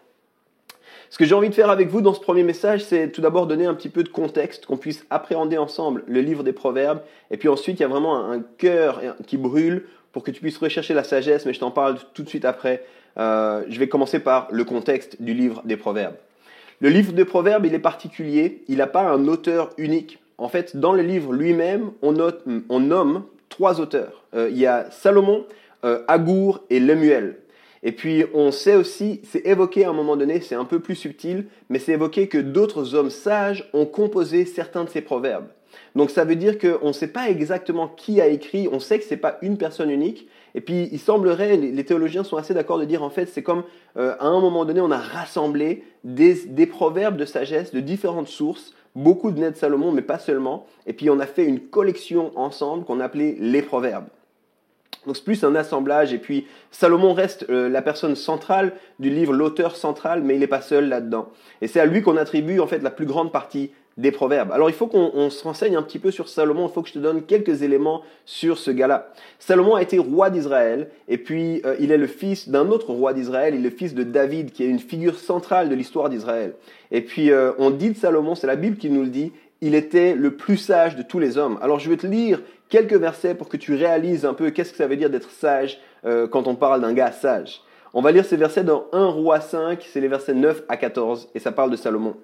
Ce 1.09 1.17
que 1.17 1.23
j'ai 1.23 1.33
envie 1.33 1.47
de 1.47 1.55
faire 1.55 1.69
avec 1.69 1.87
vous 1.87 2.01
dans 2.01 2.13
ce 2.13 2.19
premier 2.19 2.43
message, 2.43 2.83
c'est 2.83 3.13
tout 3.13 3.21
d'abord 3.21 3.47
donner 3.47 3.65
un 3.65 3.75
petit 3.75 3.87
peu 3.87 4.03
de 4.03 4.09
contexte, 4.09 4.65
qu'on 4.65 4.75
puisse 4.75 5.05
appréhender 5.09 5.57
ensemble 5.57 6.03
le 6.05 6.19
livre 6.19 6.43
des 6.43 6.51
Proverbes. 6.51 6.99
Et 7.31 7.37
puis 7.37 7.47
ensuite, 7.47 7.79
il 7.79 7.83
y 7.83 7.85
a 7.85 7.87
vraiment 7.87 8.29
un 8.29 8.41
cœur 8.57 9.01
qui 9.25 9.37
brûle 9.37 9.85
pour 10.11 10.23
que 10.23 10.31
tu 10.31 10.41
puisses 10.41 10.57
rechercher 10.57 10.93
la 10.93 11.05
sagesse, 11.05 11.45
mais 11.45 11.53
je 11.53 11.61
t'en 11.61 11.71
parle 11.71 11.97
tout 12.13 12.23
de 12.23 12.27
suite 12.29 12.43
après. 12.43 12.83
Euh, 13.19 13.63
je 13.69 13.79
vais 13.79 13.87
commencer 13.87 14.19
par 14.19 14.47
le 14.51 14.63
contexte 14.63 15.21
du 15.21 15.33
livre 15.33 15.61
des 15.65 15.77
Proverbes. 15.77 16.15
Le 16.79 16.89
livre 16.89 17.13
des 17.13 17.25
Proverbes, 17.25 17.65
il 17.65 17.73
est 17.73 17.79
particulier, 17.79 18.63
il 18.67 18.77
n'a 18.77 18.87
pas 18.87 19.01
un 19.01 19.27
auteur 19.27 19.71
unique. 19.77 20.19
En 20.37 20.49
fait, 20.49 20.77
dans 20.77 20.93
le 20.93 21.01
livre 21.01 21.33
lui-même, 21.33 21.91
on, 22.03 22.11
nomme 22.79 23.23
trois 23.49 23.81
auteurs. 23.81 24.23
Euh, 24.35 24.49
il 24.51 24.59
y 24.59 24.67
a 24.67 24.91
Salomon, 24.91 25.45
euh, 25.83 26.03
Agour 26.07 26.63
et 26.69 26.79
Lemuel. 26.79 27.37
Et 27.81 27.91
puis 27.91 28.25
on 28.33 28.51
sait 28.51 28.75
aussi, 28.75 29.21
c'est 29.23 29.45
évoqué 29.45 29.85
à 29.85 29.89
un 29.89 29.93
moment 29.93 30.15
donné, 30.15 30.41
c'est 30.41 30.55
un 30.55 30.65
peu 30.65 30.79
plus 30.79 30.95
subtil, 30.95 31.47
mais 31.69 31.79
c'est 31.79 31.93
évoqué 31.93 32.27
que 32.27 32.37
d'autres 32.37 32.95
hommes 32.95 33.09
sages 33.09 33.69
ont 33.73 33.85
composé 33.85 34.45
certains 34.45 34.83
de 34.83 34.89
ces 34.89 35.01
proverbes. 35.01 35.47
Donc 35.95 36.11
ça 36.11 36.25
veut 36.25 36.35
dire 36.35 36.57
qu'on 36.59 36.87
ne 36.87 36.93
sait 36.93 37.07
pas 37.07 37.29
exactement 37.29 37.87
qui 37.87 38.21
a 38.21 38.27
écrit, 38.27 38.67
on 38.71 38.79
sait 38.79 38.99
que 38.99 39.05
ce 39.05 39.11
n'est 39.11 39.19
pas 39.19 39.37
une 39.41 39.57
personne 39.57 39.89
unique, 39.89 40.27
et 40.57 40.61
puis, 40.61 40.89
il 40.91 40.97
semblerait, 40.97 41.55
les, 41.55 41.83
théologiens 41.83 42.23
sont 42.23 42.35
assez 42.35 42.55
d'accord 42.55 42.79
de 42.79 42.85
dire, 42.85 43.03
en 43.03 43.11
fait, 43.11 43.27
c'est 43.27 43.43
comme 43.43 43.61
euh, 43.95 44.15
à 44.19 44.25
un 44.25 44.41
moment 44.41 44.65
donné, 44.65 44.81
on 44.81 44.89
a 44.89 44.97
rassemblé 44.97 45.83
des, 46.03 46.65
proverbes 46.65 47.15
de 47.15 47.25
sagesse 47.25 47.71
de 47.75 47.79
différentes 47.79 48.27
sources, 48.27 48.73
beaucoup 48.95 49.29
de 49.29 49.39
Ned 49.39 49.55
Salomon, 49.55 49.91
mais 49.91 50.01
pas 50.01 50.17
seulement, 50.17 50.65
et 50.87 50.93
puis 50.93 51.11
on 51.11 51.19
a 51.19 51.27
fait 51.27 51.45
une 51.45 51.59
collection 51.59 52.31
ensemble 52.35 52.85
qu'on 52.85 52.99
appelait 52.99 53.37
les 53.39 53.61
proverbes. 53.61 54.07
Donc 55.05 55.15
c'est 55.15 55.23
plus 55.23 55.43
un 55.43 55.53
assemblage, 55.53 56.11
et 56.11 56.17
puis 56.17 56.47
Salomon 56.71 57.13
reste 57.13 57.45
euh, 57.51 57.69
la 57.69 57.83
personne 57.83 58.15
centrale 58.15 58.73
du 58.97 59.11
livre, 59.11 59.33
l'auteur 59.33 59.75
central, 59.75 60.23
mais 60.23 60.33
il 60.33 60.39
n'est 60.39 60.47
pas 60.47 60.61
seul 60.61 60.89
là-dedans. 60.89 61.29
Et 61.61 61.67
c'est 61.67 61.79
à 61.79 61.85
lui 61.85 62.01
qu'on 62.01 62.17
attribue 62.17 62.59
en 62.61 62.65
fait 62.65 62.79
la 62.79 62.89
plus 62.89 63.05
grande 63.05 63.31
partie 63.31 63.69
des 63.97 64.11
proverbes. 64.11 64.51
Alors 64.51 64.69
il 64.69 64.75
faut 64.75 64.87
qu'on 64.87 65.29
se 65.29 65.43
renseigne 65.43 65.75
un 65.75 65.81
petit 65.81 65.99
peu 65.99 66.11
sur 66.11 66.29
Salomon, 66.29 66.67
il 66.67 66.73
faut 66.73 66.83
que 66.83 66.89
je 66.89 66.93
te 66.93 66.99
donne 66.99 67.23
quelques 67.23 67.63
éléments 67.63 68.03
sur 68.25 68.57
ce 68.57 68.71
gars-là. 68.71 69.11
Salomon 69.39 69.75
a 69.75 69.81
été 69.81 69.97
roi 69.97 70.29
d'Israël, 70.29 70.89
et 71.07 71.17
puis 71.17 71.61
euh, 71.65 71.75
il 71.79 71.91
est 71.91 71.97
le 71.97 72.07
fils 72.07 72.49
d'un 72.49 72.69
autre 72.69 72.91
roi 72.91 73.13
d'Israël, 73.13 73.55
il 73.55 73.61
est 73.61 73.69
le 73.69 73.75
fils 73.75 73.95
de 73.95 74.03
David, 74.03 74.51
qui 74.51 74.63
est 74.63 74.67
une 74.67 74.79
figure 74.79 75.17
centrale 75.17 75.69
de 75.69 75.75
l'histoire 75.75 76.09
d'Israël. 76.09 76.53
Et 76.91 77.01
puis 77.01 77.31
euh, 77.31 77.51
on 77.57 77.71
dit 77.71 77.89
de 77.89 77.97
Salomon, 77.97 78.35
c'est 78.35 78.47
la 78.47 78.55
Bible 78.55 78.77
qui 78.77 78.89
nous 78.89 79.01
le 79.01 79.09
dit, 79.09 79.31
il 79.61 79.73
était 79.73 80.13
le 80.13 80.35
plus 80.35 80.57
sage 80.57 80.95
de 80.95 81.01
tous 81.01 81.19
les 81.19 81.37
hommes. 81.37 81.57
Alors 81.61 81.79
je 81.79 81.89
vais 81.89 81.97
te 81.97 82.05
lire 82.05 82.41
quelques 82.69 82.93
versets 82.93 83.33
pour 83.33 83.49
que 83.49 83.57
tu 83.57 83.73
réalises 83.73 84.25
un 84.25 84.33
peu 84.33 84.51
qu'est-ce 84.51 84.71
que 84.71 84.77
ça 84.77 84.87
veut 84.87 84.97
dire 84.97 85.09
d'être 85.09 85.31
sage 85.31 85.79
euh, 86.05 86.27
quand 86.27 86.47
on 86.47 86.55
parle 86.55 86.81
d'un 86.81 86.93
gars 86.93 87.11
sage. 87.11 87.61
On 87.93 88.01
va 88.01 88.11
lire 88.11 88.25
ces 88.25 88.37
versets 88.37 88.63
dans 88.63 88.85
1 88.91 89.07
roi 89.07 89.39
5, 89.39 89.83
c'est 89.91 90.01
les 90.01 90.07
versets 90.07 90.35
9 90.35 90.63
à 90.69 90.77
14, 90.77 91.29
et 91.33 91.39
ça 91.39 91.51
parle 91.51 91.71
de 91.71 91.75
Salomon. 91.77 92.15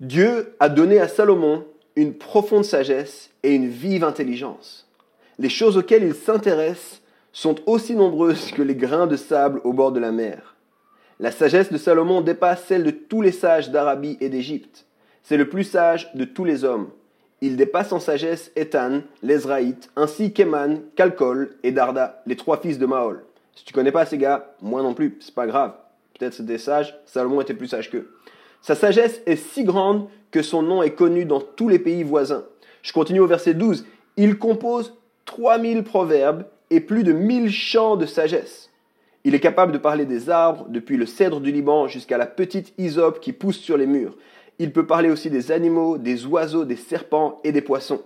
Dieu 0.00 0.54
a 0.60 0.68
donné 0.68 0.98
à 0.98 1.08
Salomon 1.08 1.64
une 1.94 2.12
profonde 2.12 2.66
sagesse 2.66 3.30
et 3.42 3.54
une 3.54 3.68
vive 3.68 4.04
intelligence. 4.04 4.86
Les 5.38 5.48
choses 5.48 5.78
auxquelles 5.78 6.04
il 6.04 6.14
s'intéresse 6.14 7.00
sont 7.32 7.56
aussi 7.64 7.96
nombreuses 7.96 8.52
que 8.52 8.60
les 8.60 8.74
grains 8.74 9.06
de 9.06 9.16
sable 9.16 9.62
au 9.64 9.72
bord 9.72 9.92
de 9.92 10.00
la 10.00 10.12
mer. 10.12 10.54
La 11.18 11.30
sagesse 11.30 11.72
de 11.72 11.78
Salomon 11.78 12.20
dépasse 12.20 12.64
celle 12.64 12.84
de 12.84 12.90
tous 12.90 13.22
les 13.22 13.32
sages 13.32 13.70
d'Arabie 13.70 14.18
et 14.20 14.28
d'Égypte. 14.28 14.84
C'est 15.22 15.38
le 15.38 15.48
plus 15.48 15.64
sage 15.64 16.12
de 16.14 16.26
tous 16.26 16.44
les 16.44 16.64
hommes. 16.64 16.90
Il 17.40 17.56
dépasse 17.56 17.90
en 17.92 17.98
sagesse 17.98 18.52
Ethan, 18.54 19.00
l'Ezraïte, 19.22 19.90
ainsi 19.96 20.34
qu'Eman, 20.34 20.82
Kalkol 20.96 21.56
et 21.62 21.72
Darda, 21.72 22.22
les 22.26 22.36
trois 22.36 22.58
fils 22.58 22.78
de 22.78 22.84
Maol. 22.84 23.24
Si 23.54 23.64
tu 23.64 23.72
connais 23.72 23.92
pas 23.92 24.04
ces 24.04 24.18
gars, 24.18 24.54
moi 24.60 24.82
non 24.82 24.92
plus, 24.92 25.16
c'est 25.20 25.34
pas 25.34 25.46
grave. 25.46 25.72
Peut-être 26.18 26.34
c'était 26.34 26.58
sage, 26.58 26.98
Salomon 27.06 27.40
était 27.40 27.54
plus 27.54 27.68
sage 27.68 27.90
qu'eux. 27.90 28.10
Sa 28.62 28.74
sagesse 28.74 29.20
est 29.26 29.36
si 29.36 29.64
grande 29.64 30.08
que 30.30 30.42
son 30.42 30.62
nom 30.62 30.82
est 30.82 30.94
connu 30.94 31.24
dans 31.24 31.40
tous 31.40 31.68
les 31.68 31.78
pays 31.78 32.02
voisins. 32.02 32.44
Je 32.82 32.92
continue 32.92 33.20
au 33.20 33.26
verset 33.26 33.54
12. 33.54 33.86
Il 34.16 34.38
compose 34.38 34.94
3000 35.26 35.82
proverbes 35.82 36.44
et 36.70 36.80
plus 36.80 37.04
de 37.04 37.12
1000 37.12 37.50
chants 37.50 37.96
de 37.96 38.06
sagesse. 38.06 38.70
Il 39.24 39.34
est 39.34 39.40
capable 39.40 39.72
de 39.72 39.78
parler 39.78 40.04
des 40.04 40.30
arbres, 40.30 40.66
depuis 40.68 40.96
le 40.96 41.04
cèdre 41.04 41.40
du 41.40 41.50
Liban 41.50 41.88
jusqu'à 41.88 42.16
la 42.16 42.26
petite 42.26 42.72
hysope 42.78 43.20
qui 43.20 43.32
pousse 43.32 43.58
sur 43.58 43.76
les 43.76 43.86
murs. 43.86 44.16
Il 44.58 44.72
peut 44.72 44.86
parler 44.86 45.10
aussi 45.10 45.30
des 45.30 45.50
animaux, 45.50 45.98
des 45.98 46.26
oiseaux, 46.26 46.64
des 46.64 46.76
serpents 46.76 47.40
et 47.44 47.52
des 47.52 47.60
poissons. 47.60 48.02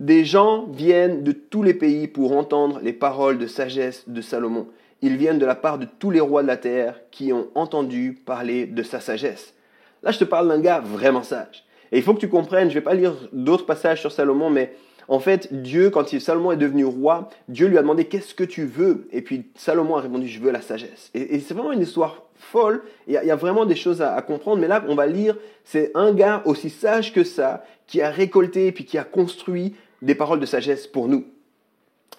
Des 0.00 0.24
gens 0.24 0.66
viennent 0.72 1.22
de 1.22 1.32
tous 1.32 1.62
les 1.62 1.74
pays 1.74 2.08
pour 2.08 2.32
entendre 2.32 2.80
les 2.82 2.94
paroles 2.94 3.38
de 3.38 3.46
sagesse 3.46 4.08
de 4.08 4.20
Salomon. 4.22 4.66
Ils 5.02 5.16
viennent 5.16 5.38
de 5.38 5.46
la 5.46 5.54
part 5.54 5.78
de 5.78 5.86
tous 5.98 6.10
les 6.10 6.20
rois 6.20 6.42
de 6.42 6.48
la 6.48 6.56
terre 6.56 7.00
qui 7.10 7.32
ont 7.32 7.48
entendu 7.54 8.18
parler 8.24 8.66
de 8.66 8.82
sa 8.82 9.00
sagesse. 9.00 9.54
Là, 10.02 10.10
je 10.10 10.18
te 10.18 10.24
parle 10.24 10.48
d'un 10.48 10.60
gars 10.60 10.80
vraiment 10.80 11.22
sage. 11.22 11.64
Et 11.92 11.98
il 11.98 12.02
faut 12.02 12.14
que 12.14 12.20
tu 12.20 12.28
comprennes, 12.28 12.68
je 12.70 12.74
ne 12.74 12.80
vais 12.80 12.84
pas 12.84 12.94
lire 12.94 13.14
d'autres 13.32 13.66
passages 13.66 14.00
sur 14.00 14.10
Salomon, 14.10 14.50
mais 14.50 14.74
en 15.08 15.18
fait, 15.18 15.52
Dieu, 15.52 15.90
quand 15.90 16.08
Salomon 16.18 16.52
est 16.52 16.56
devenu 16.56 16.84
roi, 16.84 17.28
Dieu 17.48 17.66
lui 17.66 17.76
a 17.76 17.82
demandé 17.82 18.06
qu'est-ce 18.06 18.34
que 18.34 18.44
tu 18.44 18.64
veux? 18.64 19.08
Et 19.12 19.20
puis 19.20 19.46
Salomon 19.56 19.96
a 19.96 20.00
répondu, 20.00 20.28
je 20.28 20.40
veux 20.40 20.50
la 20.50 20.62
sagesse. 20.62 21.10
Et, 21.14 21.40
c'est 21.40 21.54
vraiment 21.54 21.72
une 21.72 21.82
histoire 21.82 22.22
folle. 22.34 22.82
Il 23.06 23.12
y, 23.12 23.30
a, 23.30 23.36
vraiment 23.36 23.66
des 23.66 23.74
choses 23.74 24.00
à, 24.00 24.20
comprendre. 24.22 24.60
Mais 24.60 24.68
là, 24.68 24.82
on 24.88 24.94
va 24.94 25.06
lire, 25.06 25.36
c'est 25.64 25.90
un 25.94 26.12
gars 26.12 26.42
aussi 26.46 26.70
sage 26.70 27.12
que 27.12 27.24
ça, 27.24 27.64
qui 27.86 28.00
a 28.00 28.10
récolté 28.10 28.68
et 28.68 28.72
puis 28.72 28.84
qui 28.84 28.96
a 28.96 29.04
construit 29.04 29.74
des 30.00 30.14
paroles 30.14 30.40
de 30.40 30.46
sagesse 30.46 30.86
pour 30.86 31.08
nous. 31.08 31.26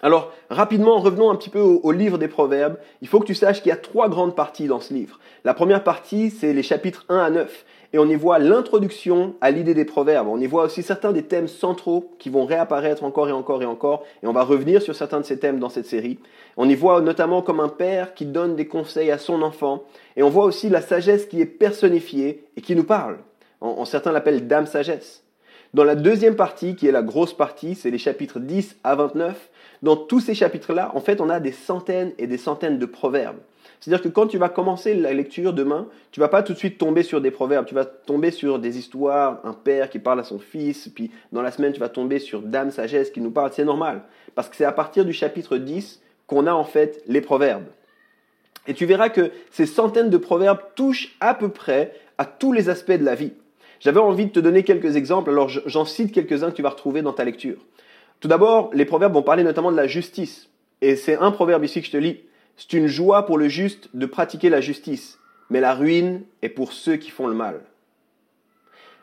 Alors, 0.03 0.33
rapidement, 0.49 0.99
revenons 0.99 1.31
un 1.31 1.35
petit 1.35 1.49
peu 1.49 1.61
au, 1.61 1.91
livre 1.93 2.17
des 2.17 2.27
Proverbes. 2.27 2.77
Il 3.01 3.07
faut 3.07 3.21
que 3.21 3.25
tu 3.25 3.35
saches 3.35 3.61
qu'il 3.61 3.69
y 3.69 3.73
a 3.73 3.77
trois 3.77 4.09
grandes 4.09 4.35
parties 4.35 4.67
dans 4.67 4.81
ce 4.81 4.93
livre. 4.93 5.17
La 5.45 5.53
première 5.53 5.83
partie, 5.83 6.29
c'est 6.29 6.51
les 6.51 6.63
chapitres 6.63 7.05
1 7.07 7.17
à 7.17 7.29
9. 7.29 7.65
Et 7.93 7.99
on 7.99 8.09
y 8.09 8.15
voit 8.15 8.39
l'introduction 8.39 9.35
à 9.39 9.51
l'idée 9.51 9.75
des 9.75 9.85
proverbes. 9.85 10.27
On 10.27 10.39
y 10.39 10.47
voit 10.47 10.63
aussi 10.63 10.81
certains 10.81 11.11
des 11.11 11.21
thèmes 11.21 11.47
centraux 11.47 12.11
qui 12.17 12.31
vont 12.31 12.43
réapparaître 12.43 13.03
encore 13.03 13.29
et 13.29 13.31
encore 13.31 13.61
et 13.61 13.67
encore. 13.67 14.03
Et 14.23 14.27
on 14.27 14.33
va 14.33 14.43
revenir 14.43 14.81
sur 14.81 14.95
certains 14.95 15.19
de 15.19 15.25
ces 15.25 15.37
thèmes 15.37 15.59
dans 15.59 15.69
cette 15.69 15.85
série. 15.85 16.17
On 16.57 16.67
y 16.67 16.73
voit 16.73 17.01
notamment 17.01 17.43
comme 17.43 17.59
un 17.59 17.69
père 17.69 18.15
qui 18.15 18.25
donne 18.25 18.55
des 18.55 18.67
conseils 18.67 19.11
à 19.11 19.19
son 19.19 19.43
enfant. 19.43 19.83
Et 20.17 20.23
on 20.23 20.29
voit 20.29 20.45
aussi 20.45 20.69
la 20.69 20.81
sagesse 20.81 21.27
qui 21.27 21.39
est 21.39 21.45
personnifiée 21.45 22.45
et 22.57 22.61
qui 22.61 22.75
nous 22.75 22.83
parle. 22.83 23.19
certains 23.85 24.11
l'appellent 24.11 24.47
dame 24.47 24.65
sagesse. 24.65 25.23
Dans 25.75 25.83
la 25.83 25.95
deuxième 25.95 26.35
partie, 26.35 26.75
qui 26.75 26.87
est 26.87 26.91
la 26.91 27.01
grosse 27.01 27.33
partie, 27.33 27.75
c'est 27.75 27.91
les 27.91 27.97
chapitres 27.99 28.39
10 28.39 28.77
à 28.83 28.95
29, 28.95 29.49
dans 29.83 29.97
tous 29.97 30.19
ces 30.19 30.35
chapitres-là, 30.35 30.91
en 30.95 31.01
fait, 31.01 31.19
on 31.19 31.29
a 31.29 31.39
des 31.39 31.51
centaines 31.51 32.13
et 32.17 32.27
des 32.27 32.37
centaines 32.37 32.79
de 32.79 32.85
proverbes. 32.85 33.39
C'est-à-dire 33.83 34.01
que 34.01 34.07
quand 34.07 34.27
tu 34.27 34.37
vas 34.37 34.47
commencer 34.47 34.93
la 34.93 35.11
lecture 35.11 35.51
demain, 35.51 35.89
tu 36.11 36.21
vas 36.21 36.29
pas 36.29 36.41
tout 36.41 36.53
de 36.53 36.57
suite 36.57 36.77
tomber 36.77 37.03
sur 37.03 37.19
des 37.19 37.31
proverbes, 37.31 37.65
tu 37.65 37.75
vas 37.75 37.83
tomber 37.83 38.31
sur 38.31 38.57
des 38.57 38.77
histoires, 38.77 39.41
un 39.43 39.51
père 39.51 39.89
qui 39.89 39.99
parle 39.99 40.21
à 40.21 40.23
son 40.23 40.39
fils, 40.39 40.87
puis 40.87 41.11
dans 41.33 41.41
la 41.41 41.51
semaine 41.51 41.73
tu 41.73 41.81
vas 41.81 41.89
tomber 41.89 42.19
sur 42.19 42.41
Dame 42.41 42.71
Sagesse 42.71 43.11
qui 43.11 43.19
nous 43.19 43.31
parle, 43.31 43.51
c'est 43.51 43.65
normal, 43.65 44.03
parce 44.35 44.47
que 44.47 44.55
c'est 44.55 44.63
à 44.63 44.71
partir 44.71 45.03
du 45.03 45.11
chapitre 45.11 45.57
10 45.57 46.01
qu'on 46.27 46.47
a 46.47 46.53
en 46.53 46.63
fait 46.63 47.03
les 47.07 47.19
proverbes. 47.19 47.65
Et 48.67 48.73
tu 48.73 48.85
verras 48.85 49.09
que 49.09 49.31
ces 49.51 49.65
centaines 49.65 50.09
de 50.09 50.15
proverbes 50.15 50.61
touchent 50.75 51.17
à 51.19 51.33
peu 51.33 51.49
près 51.49 51.93
à 52.17 52.23
tous 52.23 52.53
les 52.53 52.69
aspects 52.69 52.93
de 52.93 53.03
la 53.03 53.15
vie. 53.15 53.33
J'avais 53.81 53.99
envie 53.99 54.27
de 54.27 54.31
te 54.31 54.39
donner 54.39 54.63
quelques 54.63 54.95
exemples, 54.95 55.29
alors 55.29 55.49
j'en 55.49 55.83
cite 55.83 56.13
quelques-uns 56.13 56.51
que 56.51 56.55
tu 56.55 56.61
vas 56.61 56.69
retrouver 56.69 57.01
dans 57.01 57.11
ta 57.11 57.25
lecture. 57.25 57.57
Tout 58.21 58.29
d'abord, 58.29 58.69
les 58.73 58.85
proverbes 58.85 59.13
vont 59.13 59.23
parler 59.23 59.43
notamment 59.43 59.73
de 59.73 59.75
la 59.75 59.87
justice. 59.87 60.47
Et 60.79 60.95
c'est 60.95 61.17
un 61.17 61.31
proverbe 61.31 61.65
ici 61.65 61.81
que 61.81 61.87
je 61.87 61.91
te 61.91 61.97
lis. 61.97 62.21
C'est 62.57 62.73
une 62.73 62.87
joie 62.87 63.25
pour 63.25 63.37
le 63.37 63.47
juste 63.47 63.89
de 63.93 64.05
pratiquer 64.05 64.49
la 64.49 64.61
justice, 64.61 65.19
mais 65.49 65.59
la 65.59 65.73
ruine 65.73 66.23
est 66.41 66.49
pour 66.49 66.73
ceux 66.73 66.95
qui 66.95 67.09
font 67.09 67.27
le 67.27 67.33
mal. 67.33 67.61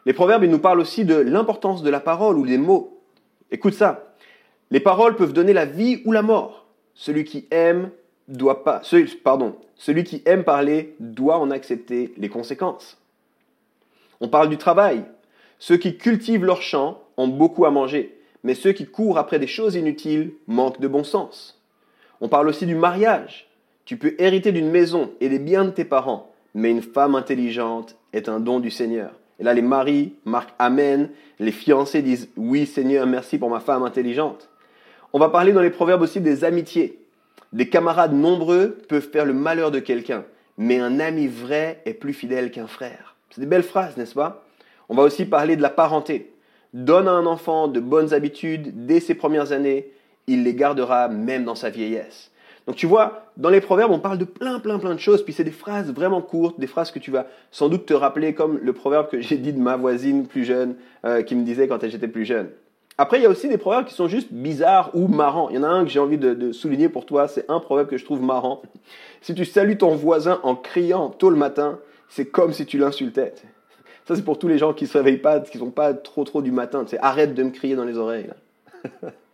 Les 0.06 0.12
proverbes, 0.12 0.44
nous 0.44 0.58
parlent 0.58 0.80
aussi 0.80 1.04
de 1.04 1.14
l'importance 1.14 1.82
de 1.82 1.90
la 1.90 2.00
parole 2.00 2.38
ou 2.38 2.46
des 2.46 2.58
mots. 2.58 3.00
Écoute 3.50 3.74
ça. 3.74 4.14
Les 4.70 4.80
paroles 4.80 5.16
peuvent 5.16 5.32
donner 5.32 5.52
la 5.52 5.66
vie 5.66 6.00
ou 6.04 6.12
la 6.12 6.22
mort. 6.22 6.66
Celui 6.94 7.24
qui 7.24 7.46
aime 7.50 7.90
doit 8.28 8.64
pas, 8.64 8.80
celui, 8.82 9.12
celui 9.76 10.04
qui 10.04 10.22
aime 10.24 10.44
parler 10.44 10.94
doit 11.00 11.38
en 11.38 11.50
accepter 11.50 12.14
les 12.16 12.28
conséquences. 12.28 12.98
On 14.20 14.28
parle 14.28 14.48
du 14.48 14.58
travail. 14.58 15.04
Ceux 15.58 15.76
qui 15.76 15.98
cultivent 15.98 16.44
leur 16.44 16.62
champ 16.62 17.02
ont 17.16 17.28
beaucoup 17.28 17.66
à 17.66 17.70
manger 17.70 18.20
mais 18.42 18.54
ceux 18.54 18.72
qui 18.72 18.86
courent 18.86 19.18
après 19.18 19.38
des 19.38 19.46
choses 19.46 19.74
inutiles 19.74 20.32
manquent 20.46 20.80
de 20.80 20.88
bon 20.88 21.04
sens. 21.04 21.59
On 22.20 22.28
parle 22.28 22.48
aussi 22.48 22.66
du 22.66 22.74
mariage. 22.74 23.48
Tu 23.84 23.96
peux 23.96 24.14
hériter 24.18 24.52
d'une 24.52 24.70
maison 24.70 25.12
et 25.20 25.28
des 25.28 25.38
biens 25.38 25.64
de 25.64 25.70
tes 25.70 25.84
parents, 25.84 26.30
mais 26.54 26.70
une 26.70 26.82
femme 26.82 27.14
intelligente 27.14 27.96
est 28.12 28.28
un 28.28 28.40
don 28.40 28.60
du 28.60 28.70
Seigneur. 28.70 29.12
Et 29.38 29.42
là, 29.42 29.54
les 29.54 29.62
maris 29.62 30.14
marquent 30.24 30.54
Amen, 30.58 31.08
les 31.38 31.50
fiancés 31.50 32.02
disent 32.02 32.28
Oui 32.36 32.66
Seigneur, 32.66 33.06
merci 33.06 33.38
pour 33.38 33.48
ma 33.48 33.60
femme 33.60 33.82
intelligente. 33.82 34.48
On 35.12 35.18
va 35.18 35.30
parler 35.30 35.52
dans 35.52 35.62
les 35.62 35.70
proverbes 35.70 36.02
aussi 36.02 36.20
des 36.20 36.44
amitiés. 36.44 36.98
Des 37.52 37.68
camarades 37.68 38.12
nombreux 38.12 38.78
peuvent 38.88 39.10
faire 39.10 39.24
le 39.24 39.32
malheur 39.32 39.70
de 39.70 39.80
quelqu'un, 39.80 40.24
mais 40.56 40.78
un 40.78 41.00
ami 41.00 41.26
vrai 41.26 41.80
est 41.84 41.94
plus 41.94 42.12
fidèle 42.12 42.50
qu'un 42.50 42.68
frère. 42.68 43.16
C'est 43.30 43.40
des 43.40 43.46
belles 43.46 43.62
phrases, 43.62 43.96
n'est-ce 43.96 44.14
pas? 44.14 44.44
On 44.88 44.94
va 44.94 45.02
aussi 45.02 45.24
parler 45.24 45.56
de 45.56 45.62
la 45.62 45.70
parenté. 45.70 46.32
Donne 46.74 47.08
à 47.08 47.12
un 47.12 47.26
enfant 47.26 47.66
de 47.66 47.80
bonnes 47.80 48.12
habitudes 48.12 48.86
dès 48.86 49.00
ses 49.00 49.14
premières 49.14 49.52
années, 49.52 49.90
il 50.26 50.44
les 50.44 50.54
gardera 50.54 51.08
même 51.08 51.44
dans 51.44 51.54
sa 51.54 51.70
vieillesse. 51.70 52.30
Donc 52.66 52.76
tu 52.76 52.86
vois, 52.86 53.24
dans 53.36 53.50
les 53.50 53.60
proverbes, 53.60 53.90
on 53.90 53.98
parle 53.98 54.18
de 54.18 54.24
plein, 54.24 54.60
plein, 54.60 54.78
plein 54.78 54.94
de 54.94 55.00
choses, 55.00 55.24
puis 55.24 55.32
c'est 55.32 55.44
des 55.44 55.50
phrases 55.50 55.92
vraiment 55.92 56.20
courtes, 56.20 56.60
des 56.60 56.66
phrases 56.66 56.90
que 56.90 56.98
tu 56.98 57.10
vas 57.10 57.26
sans 57.50 57.68
doute 57.68 57.86
te 57.86 57.94
rappeler, 57.94 58.34
comme 58.34 58.58
le 58.62 58.72
proverbe 58.72 59.08
que 59.08 59.20
j'ai 59.20 59.38
dit 59.38 59.52
de 59.52 59.58
ma 59.58 59.76
voisine 59.76 60.26
plus 60.26 60.44
jeune, 60.44 60.76
euh, 61.04 61.22
qui 61.22 61.34
me 61.34 61.44
disait 61.44 61.66
quand 61.66 61.80
j'étais 61.82 62.08
plus 62.08 62.24
jeune. 62.24 62.50
Après, 62.98 63.18
il 63.18 63.22
y 63.22 63.26
a 63.26 63.30
aussi 63.30 63.48
des 63.48 63.56
proverbes 63.56 63.86
qui 63.86 63.94
sont 63.94 64.08
juste 64.08 64.30
bizarres 64.30 64.90
ou 64.92 65.08
marrants. 65.08 65.48
Il 65.48 65.56
y 65.56 65.58
en 65.58 65.62
a 65.62 65.68
un 65.68 65.84
que 65.84 65.90
j'ai 65.90 66.00
envie 66.00 66.18
de, 66.18 66.52
souligner 66.52 66.90
pour 66.90 67.06
toi, 67.06 67.28
c'est 67.28 67.50
un 67.50 67.58
proverbe 67.58 67.88
que 67.88 67.96
je 67.96 68.04
trouve 68.04 68.22
marrant. 68.22 68.62
Si 69.22 69.34
tu 69.34 69.44
salues 69.44 69.76
ton 69.76 69.94
voisin 69.96 70.40
en 70.44 70.54
criant 70.54 71.10
tôt 71.10 71.28
le 71.28 71.36
matin, 71.36 71.78
c'est 72.08 72.26
comme 72.26 72.52
si 72.52 72.64
tu 72.66 72.78
l'insultais. 72.78 73.34
Ça, 74.06 74.16
c'est 74.16 74.24
pour 74.24 74.38
tous 74.38 74.48
les 74.48 74.58
gens 74.58 74.72
qui 74.72 74.84
ne 74.84 74.88
se 74.88 74.96
réveillent 74.96 75.18
pas, 75.18 75.40
qui 75.40 75.58
ne 75.58 75.64
sont 75.64 75.70
pas 75.70 75.92
trop 75.92 76.24
trop 76.24 76.40
du 76.40 76.52
matin. 76.52 76.84
Tu 76.84 76.96
arrête 76.98 77.34
de 77.34 77.42
me 77.42 77.50
crier 77.50 77.76
dans 77.76 77.84
les 77.84 77.98
oreilles. 77.98 78.30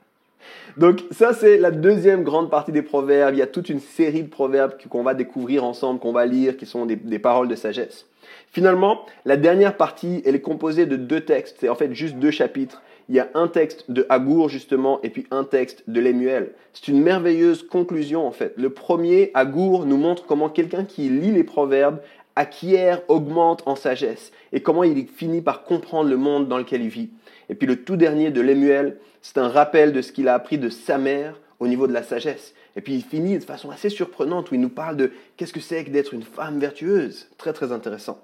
Donc 0.77 1.05
ça, 1.11 1.33
c'est 1.33 1.57
la 1.57 1.71
deuxième 1.71 2.23
grande 2.23 2.51
partie 2.51 2.73
des 2.73 2.83
proverbes. 2.83 3.35
Il 3.35 3.39
y 3.39 3.43
a 3.43 3.47
toute 3.47 3.69
une 3.69 3.81
série 3.81 4.23
de 4.23 4.29
proverbes 4.29 4.75
qu'on 4.89 5.03
va 5.03 5.15
découvrir 5.15 5.65
ensemble, 5.65 6.01
qu'on 6.01 6.13
va 6.13 6.27
lire, 6.27 6.57
qui 6.57 6.67
sont 6.67 6.87
des, 6.87 6.97
des, 6.97 7.19
paroles 7.19 7.49
de 7.49 7.55
sagesse. 7.55 8.07
Finalement, 8.53 9.05
la 9.25 9.37
dernière 9.37 9.77
partie, 9.77 10.23
elle 10.27 10.35
est 10.35 10.41
composée 10.41 10.87
de 10.87 10.97
deux 10.97 11.23
textes. 11.23 11.57
C'est 11.61 11.69
en 11.69 11.75
fait 11.75 11.95
juste 11.95 12.17
deux 12.17 12.31
chapitres. 12.31 12.83
Il 13.09 13.15
y 13.15 13.21
a 13.21 13.29
un 13.35 13.47
texte 13.47 13.91
de 13.91 14.05
Agour, 14.09 14.49
justement, 14.49 15.01
et 15.03 15.11
puis 15.11 15.27
un 15.31 15.45
texte 15.45 15.85
de 15.87 16.01
Lemuel. 16.01 16.53
C'est 16.73 16.89
une 16.89 17.01
merveilleuse 17.01 17.63
conclusion, 17.63 18.27
en 18.27 18.33
fait. 18.33 18.53
Le 18.57 18.71
premier, 18.71 19.31
Agour, 19.35 19.87
nous 19.87 19.97
montre 19.97 20.27
comment 20.27 20.49
quelqu'un 20.49 20.85
qui 20.85 21.09
lit 21.09 21.31
les 21.31 21.45
proverbes 21.45 22.01
acquiert, 22.37 23.03
augmente 23.09 23.63
en 23.67 23.77
sagesse, 23.77 24.31
et 24.53 24.63
comment 24.63 24.85
il 24.85 25.09
finit 25.09 25.41
par 25.41 25.65
comprendre 25.65 26.09
le 26.09 26.17
monde 26.17 26.49
dans 26.49 26.59
lequel 26.59 26.83
il 26.83 26.89
vit. 26.89 27.11
Et 27.49 27.55
puis 27.55 27.67
le 27.67 27.83
tout 27.83 27.97
dernier 27.97 28.31
de 28.31 28.41
Lemuel, 28.41 28.99
c'est 29.23 29.39
un 29.39 29.49
rappel 29.49 29.93
de 29.93 30.03
ce 30.03 30.13
qu'il 30.13 30.29
a 30.29 30.35
appris 30.35 30.59
de 30.59 30.69
sa 30.69 30.99
mère 30.99 31.41
au 31.59 31.67
niveau 31.67 31.87
de 31.87 31.93
la 31.93 32.03
sagesse. 32.03 32.55
Et 32.77 32.81
puis 32.83 32.95
il 32.95 33.03
finit 33.03 33.39
de 33.39 33.45
façon 33.45 33.71
assez 33.71 33.89
surprenante 33.89 34.51
où 34.51 34.55
il 34.55 34.61
nous 34.61 34.69
parle 34.69 34.97
de 34.97 35.13
qu'est-ce 35.37 35.53
que 35.53 35.61
c'est 35.61 35.85
que 35.85 35.91
d'être 35.91 36.15
une 36.15 36.23
femme 36.23 36.61
vertueuse. 36.61 37.29
Très 37.39 37.53
très 37.53 37.73
intéressant. 37.73 38.23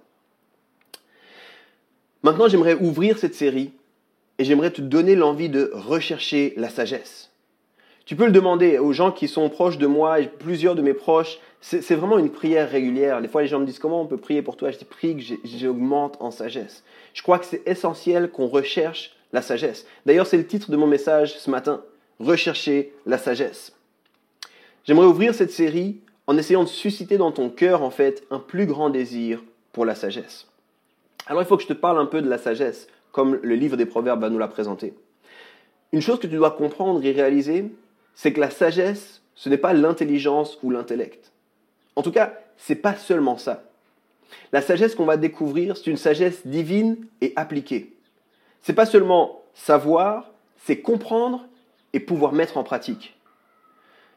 Maintenant 2.22 2.48
j'aimerais 2.48 2.74
ouvrir 2.74 3.18
cette 3.18 3.34
série 3.34 3.72
et 4.38 4.44
j'aimerais 4.44 4.70
te 4.70 4.82
donner 4.82 5.14
l'envie 5.14 5.48
de 5.48 5.70
rechercher 5.72 6.52
la 6.56 6.68
sagesse. 6.68 7.30
Tu 8.04 8.16
peux 8.16 8.26
le 8.26 8.32
demander 8.32 8.78
aux 8.78 8.92
gens 8.92 9.12
qui 9.12 9.28
sont 9.28 9.48
proches 9.48 9.78
de 9.78 9.86
moi, 9.86 10.20
et 10.20 10.26
plusieurs 10.26 10.74
de 10.74 10.82
mes 10.82 10.94
proches, 10.94 11.38
c'est 11.62 11.94
vraiment 11.94 12.18
une 12.18 12.30
prière 12.30 12.68
régulière. 12.68 13.22
Des 13.22 13.28
fois, 13.28 13.42
les 13.42 13.48
gens 13.48 13.60
me 13.60 13.64
disent 13.64 13.78
comment 13.78 14.02
on 14.02 14.06
peut 14.06 14.16
prier 14.16 14.42
pour 14.42 14.56
toi? 14.56 14.72
Je 14.72 14.78
dis 14.78 14.84
prie 14.84 15.16
que 15.16 15.22
j'augmente 15.44 16.16
en 16.20 16.32
sagesse. 16.32 16.82
Je 17.14 17.22
crois 17.22 17.38
que 17.38 17.46
c'est 17.46 17.62
essentiel 17.66 18.30
qu'on 18.30 18.48
recherche 18.48 19.16
la 19.32 19.42
sagesse. 19.42 19.86
D'ailleurs, 20.04 20.26
c'est 20.26 20.36
le 20.36 20.46
titre 20.46 20.72
de 20.72 20.76
mon 20.76 20.88
message 20.88 21.38
ce 21.38 21.50
matin. 21.50 21.82
Rechercher 22.18 22.92
la 23.06 23.16
sagesse. 23.16 23.72
J'aimerais 24.84 25.06
ouvrir 25.06 25.34
cette 25.34 25.52
série 25.52 26.00
en 26.26 26.36
essayant 26.36 26.64
de 26.64 26.68
susciter 26.68 27.16
dans 27.16 27.30
ton 27.32 27.48
cœur, 27.48 27.82
en 27.82 27.92
un 28.30 28.38
plus 28.40 28.66
grand 28.66 28.90
désir 28.90 29.42
pour 29.72 29.84
la 29.84 29.94
sagesse. 29.94 30.48
Alors, 31.26 31.42
il 31.42 31.46
faut 31.46 31.56
que 31.56 31.62
je 31.62 31.68
te 31.68 31.72
parle 31.72 31.98
un 31.98 32.06
peu 32.06 32.22
de 32.22 32.28
la 32.28 32.38
sagesse, 32.38 32.88
comme 33.12 33.38
le 33.40 33.54
livre 33.54 33.76
des 33.76 33.86
Proverbes 33.86 34.20
va 34.20 34.30
nous 34.30 34.38
la 34.38 34.48
présenter. 34.48 34.94
Une 35.92 36.00
chose 36.00 36.18
que 36.18 36.26
tu 36.26 36.36
dois 36.36 36.50
comprendre 36.50 37.04
et 37.04 37.12
réaliser, 37.12 37.72
c'est 38.14 38.32
que 38.32 38.40
la 38.40 38.50
sagesse, 38.50 39.22
ce 39.36 39.48
n'est 39.48 39.58
pas 39.58 39.72
l'intelligence 39.72 40.58
ou 40.62 40.70
l'intellect. 40.70 41.31
En 41.96 42.02
tout 42.02 42.12
cas, 42.12 42.34
c'est 42.56 42.76
pas 42.76 42.94
seulement 42.94 43.36
ça. 43.38 43.64
La 44.52 44.62
sagesse 44.62 44.94
qu'on 44.94 45.04
va 45.04 45.16
découvrir, 45.16 45.76
c'est 45.76 45.88
une 45.88 45.96
sagesse 45.96 46.46
divine 46.46 46.96
et 47.20 47.32
appliquée. 47.36 47.92
C'est 48.62 48.72
pas 48.72 48.86
seulement 48.86 49.42
savoir, 49.54 50.30
c'est 50.64 50.80
comprendre 50.80 51.46
et 51.92 52.00
pouvoir 52.00 52.32
mettre 52.32 52.56
en 52.56 52.62
pratique. 52.62 53.16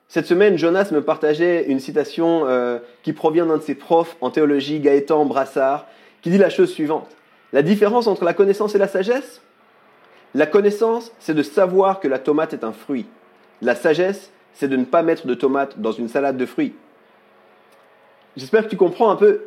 Cette 0.07 0.27
semaine, 0.27 0.57
Jonas 0.57 0.89
me 0.91 1.03
partageait 1.03 1.65
une 1.65 1.79
citation 1.79 2.47
euh, 2.47 2.79
qui 3.03 3.11
provient 3.11 3.45
d'un 3.45 3.57
de 3.57 3.63
ses 3.63 3.75
profs 3.75 4.15
en 4.21 4.29
théologie, 4.29 4.79
Gaëtan 4.79 5.25
Brassard, 5.25 5.87
qui 6.21 6.29
dit 6.29 6.37
la 6.37 6.49
chose 6.49 6.71
suivante. 6.71 7.09
La 7.53 7.63
différence 7.63 8.07
entre 8.07 8.23
la 8.23 8.33
connaissance 8.33 8.75
et 8.75 8.77
la 8.77 8.87
sagesse? 8.87 9.41
La 10.33 10.45
connaissance, 10.45 11.11
c'est 11.19 11.33
de 11.33 11.43
savoir 11.43 11.99
que 11.99 12.07
la 12.07 12.19
tomate 12.19 12.53
est 12.53 12.63
un 12.63 12.73
fruit. 12.73 13.05
La 13.61 13.73
sagesse, 13.73 14.31
c'est 14.53 14.67
de 14.67 14.75
ne 14.75 14.85
pas 14.85 15.01
mettre 15.01 15.27
de 15.27 15.33
tomate 15.33 15.79
dans 15.79 15.91
une 15.91 16.09
salade 16.09 16.37
de 16.37 16.45
fruits. 16.45 16.75
J'espère 18.37 18.65
que 18.65 18.69
tu 18.69 18.77
comprends 18.77 19.09
un 19.09 19.15
peu. 19.15 19.41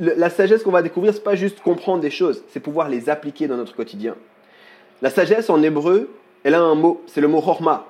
la 0.00 0.30
sagesse 0.30 0.62
qu'on 0.62 0.70
va 0.70 0.82
découvrir, 0.82 1.12
n'est 1.12 1.20
pas 1.20 1.34
juste 1.34 1.60
comprendre 1.60 2.00
des 2.00 2.10
choses, 2.10 2.42
c'est 2.48 2.60
pouvoir 2.60 2.88
les 2.88 3.08
appliquer 3.08 3.46
dans 3.46 3.56
notre 3.56 3.74
quotidien. 3.74 4.16
La 5.02 5.10
sagesse 5.10 5.48
en 5.50 5.62
hébreu, 5.62 6.10
elle 6.42 6.54
a 6.54 6.60
un 6.60 6.74
mot, 6.74 7.02
c'est 7.06 7.20
le 7.20 7.28
mot 7.28 7.38
horma. 7.38 7.86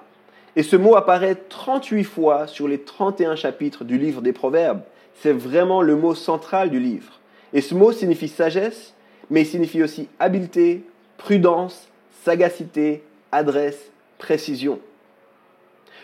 Et 0.57 0.62
ce 0.62 0.76
mot 0.76 0.97
apparaît 0.97 1.37
38 1.49 2.05
fois 2.05 2.47
sur 2.47 2.69
les 2.69 2.81
31 2.81 3.37
chapitres 3.37 3.85
du 3.85 3.99
livre 3.99 4.21
des 4.21 4.33
Proverbes. 4.33 4.83
C'est 5.14 5.33
vraiment 5.33 5.83
le 5.83 5.97
mot 5.97 6.14
central 6.14 6.71
du 6.71 6.81
livre. 6.81 7.21
Et 7.52 7.61
ce 7.61 7.75
mot 7.75 7.93
signifie 7.93 8.28
sagesse, 8.28 8.95
mais 9.31 9.43
il 9.43 9.47
signifie 9.47 9.83
aussi 9.83 10.09
habileté, 10.19 10.85
prudence, 11.17 11.88
sagacité, 12.25 13.02
adresse, 13.33 13.90
précision. 14.19 14.81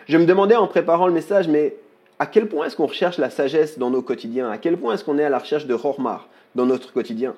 Je 0.08 0.18
me 0.18 0.26
demandais 0.26 0.56
en 0.56 0.66
préparant 0.66 1.06
le 1.06 1.12
message, 1.12 1.48
mais 1.48 1.76
à 2.18 2.26
quel 2.26 2.48
point 2.48 2.66
est-ce 2.66 2.76
qu'on 2.76 2.86
recherche 2.86 3.18
la 3.18 3.30
sagesse 3.30 3.78
dans 3.78 3.90
nos 3.90 4.02
quotidiens? 4.02 4.50
À 4.50 4.58
quel 4.58 4.76
point 4.76 4.94
est-ce 4.94 5.04
qu'on 5.04 5.18
est 5.18 5.24
à 5.24 5.30
la 5.30 5.38
recherche 5.38 5.66
de 5.66 5.74
Rormar 5.74 6.28
dans 6.54 6.66
notre 6.66 6.92
quotidien? 6.92 7.34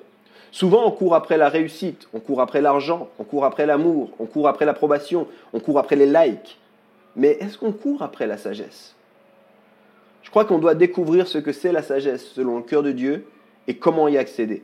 Souvent, 0.51 0.85
on 0.85 0.91
court 0.91 1.15
après 1.15 1.37
la 1.37 1.49
réussite, 1.49 2.07
on 2.13 2.19
court 2.19 2.41
après 2.41 2.61
l'argent, 2.61 3.09
on 3.19 3.23
court 3.23 3.45
après 3.45 3.65
l'amour, 3.65 4.11
on 4.19 4.25
court 4.25 4.47
après 4.47 4.65
l'approbation, 4.65 5.27
on 5.53 5.59
court 5.59 5.79
après 5.79 5.95
les 5.95 6.05
likes. 6.05 6.59
Mais 7.15 7.37
est-ce 7.39 7.57
qu'on 7.57 7.71
court 7.71 8.01
après 8.01 8.27
la 8.27 8.37
sagesse? 8.37 8.95
Je 10.21 10.29
crois 10.29 10.45
qu'on 10.45 10.59
doit 10.59 10.75
découvrir 10.75 11.27
ce 11.27 11.37
que 11.37 11.51
c'est 11.51 11.71
la 11.71 11.81
sagesse 11.81 12.25
selon 12.25 12.57
le 12.57 12.63
cœur 12.63 12.83
de 12.83 12.91
Dieu 12.91 13.25
et 13.67 13.77
comment 13.77 14.07
y 14.07 14.17
accéder. 14.17 14.63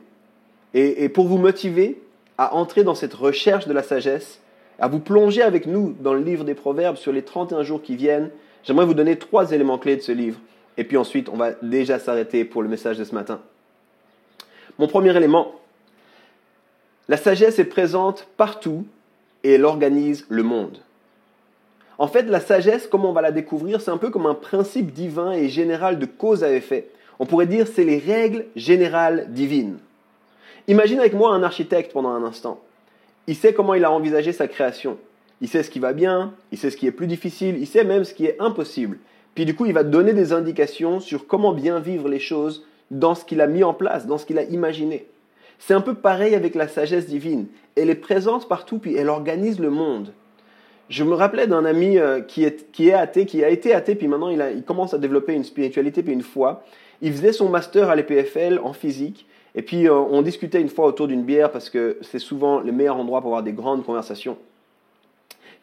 Et, 0.72 1.04
et 1.04 1.08
pour 1.08 1.26
vous 1.26 1.38
motiver 1.38 2.00
à 2.38 2.54
entrer 2.54 2.84
dans 2.84 2.94
cette 2.94 3.14
recherche 3.14 3.66
de 3.66 3.72
la 3.72 3.82
sagesse, 3.82 4.40
à 4.78 4.88
vous 4.88 5.00
plonger 5.00 5.42
avec 5.42 5.66
nous 5.66 5.94
dans 6.00 6.14
le 6.14 6.22
livre 6.22 6.44
des 6.44 6.54
Proverbes 6.54 6.96
sur 6.96 7.12
les 7.12 7.22
31 7.22 7.62
jours 7.62 7.82
qui 7.82 7.96
viennent, 7.96 8.30
J'aimerais 8.64 8.86
vous 8.86 8.94
donner 8.94 9.18
trois 9.18 9.52
éléments 9.52 9.78
clés 9.78 9.96
de 9.96 10.02
ce 10.02 10.12
livre. 10.12 10.38
Et 10.76 10.84
puis 10.84 10.96
ensuite, 10.96 11.28
on 11.28 11.36
va 11.36 11.52
déjà 11.62 11.98
s'arrêter 11.98 12.44
pour 12.44 12.62
le 12.62 12.68
message 12.68 12.98
de 12.98 13.04
ce 13.04 13.14
matin. 13.14 13.40
Mon 14.78 14.88
premier 14.88 15.16
élément, 15.16 15.60
La 17.06 17.18
sagesse 17.18 17.58
est 17.58 17.64
présente 17.64 18.26
partout 18.38 18.86
et 19.42 19.52
elle 19.52 19.66
organise 19.66 20.24
le 20.30 20.42
monde. 20.42 20.78
En 21.98 22.08
fait, 22.08 22.22
la 22.22 22.40
sagesse, 22.40 22.88
comment 22.90 23.10
on 23.10 23.12
va 23.12 23.20
la 23.20 23.30
découvrir, 23.30 23.80
c'est 23.80 23.90
un 23.90 23.98
peu 23.98 24.10
comme 24.10 24.26
un 24.26 24.34
principe 24.34 24.90
divin 24.92 25.32
et 25.32 25.48
général 25.48 25.98
de 25.98 26.06
cause 26.06 26.42
à 26.42 26.50
effet. 26.50 26.88
On 27.18 27.26
pourrait 27.26 27.46
dire 27.46 27.68
c'est 27.68 27.84
les 27.84 27.98
règles 27.98 28.46
générales 28.56 29.26
divines. 29.28 29.78
Imagine 30.66 30.98
avec 30.98 31.12
moi 31.12 31.34
un 31.34 31.42
architecte 31.42 31.92
pendant 31.92 32.08
un 32.08 32.24
instant. 32.24 32.60
Il 33.26 33.36
sait 33.36 33.52
comment 33.52 33.74
il 33.74 33.84
a 33.84 33.92
envisagé 33.92 34.32
sa 34.32 34.48
création. 34.48 34.98
Il 35.44 35.48
sait 35.48 35.62
ce 35.62 35.68
qui 35.68 35.78
va 35.78 35.92
bien, 35.92 36.32
il 36.52 36.56
sait 36.56 36.70
ce 36.70 36.76
qui 36.78 36.86
est 36.86 36.90
plus 36.90 37.06
difficile, 37.06 37.56
il 37.58 37.66
sait 37.66 37.84
même 37.84 38.04
ce 38.04 38.14
qui 38.14 38.24
est 38.24 38.40
impossible. 38.40 38.96
Puis 39.34 39.44
du 39.44 39.54
coup, 39.54 39.66
il 39.66 39.74
va 39.74 39.84
donner 39.84 40.14
des 40.14 40.32
indications 40.32 41.00
sur 41.00 41.26
comment 41.26 41.52
bien 41.52 41.80
vivre 41.80 42.08
les 42.08 42.18
choses 42.18 42.64
dans 42.90 43.14
ce 43.14 43.26
qu'il 43.26 43.42
a 43.42 43.46
mis 43.46 43.62
en 43.62 43.74
place, 43.74 44.06
dans 44.06 44.16
ce 44.16 44.24
qu'il 44.24 44.38
a 44.38 44.44
imaginé. 44.44 45.04
C'est 45.58 45.74
un 45.74 45.82
peu 45.82 45.92
pareil 45.92 46.34
avec 46.34 46.54
la 46.54 46.66
sagesse 46.66 47.08
divine. 47.08 47.44
Elle 47.76 47.90
est 47.90 47.94
présente 47.94 48.48
partout, 48.48 48.78
puis 48.78 48.96
elle 48.96 49.10
organise 49.10 49.60
le 49.60 49.68
monde. 49.68 50.14
Je 50.88 51.04
me 51.04 51.12
rappelais 51.12 51.46
d'un 51.46 51.66
ami 51.66 51.98
euh, 51.98 52.22
qui 52.22 52.44
est, 52.44 52.72
qui 52.72 52.88
est 52.88 52.94
athée, 52.94 53.26
qui 53.26 53.44
a 53.44 53.50
été 53.50 53.74
athée, 53.74 53.96
puis 53.96 54.08
maintenant 54.08 54.30
il, 54.30 54.62
commence 54.62 54.94
à 54.94 54.98
développer 54.98 55.34
une 55.34 55.44
spiritualité, 55.44 56.02
puis 56.02 56.14
une 56.14 56.22
foi. 56.22 56.64
Il 57.02 57.12
faisait 57.12 57.34
son 57.34 57.50
master 57.50 57.90
à 57.90 57.96
l'EPFL 57.96 58.60
en 58.64 58.72
physique, 58.72 59.26
et 59.54 59.60
puis 59.60 59.88
euh, 59.88 59.92
on 59.92 60.22
discutait 60.22 60.62
une 60.62 60.70
fois 60.70 60.86
autour 60.86 61.06
d'une 61.06 61.22
bière, 61.22 61.50
parce 61.50 61.68
que 61.68 61.98
c'est 62.00 62.18
souvent 62.18 62.60
le 62.60 62.72
meilleur 62.72 62.96
endroit 62.96 63.20
pour 63.20 63.28
avoir 63.28 63.42
des 63.42 63.52
grandes 63.52 63.84
conversations. 63.84 64.38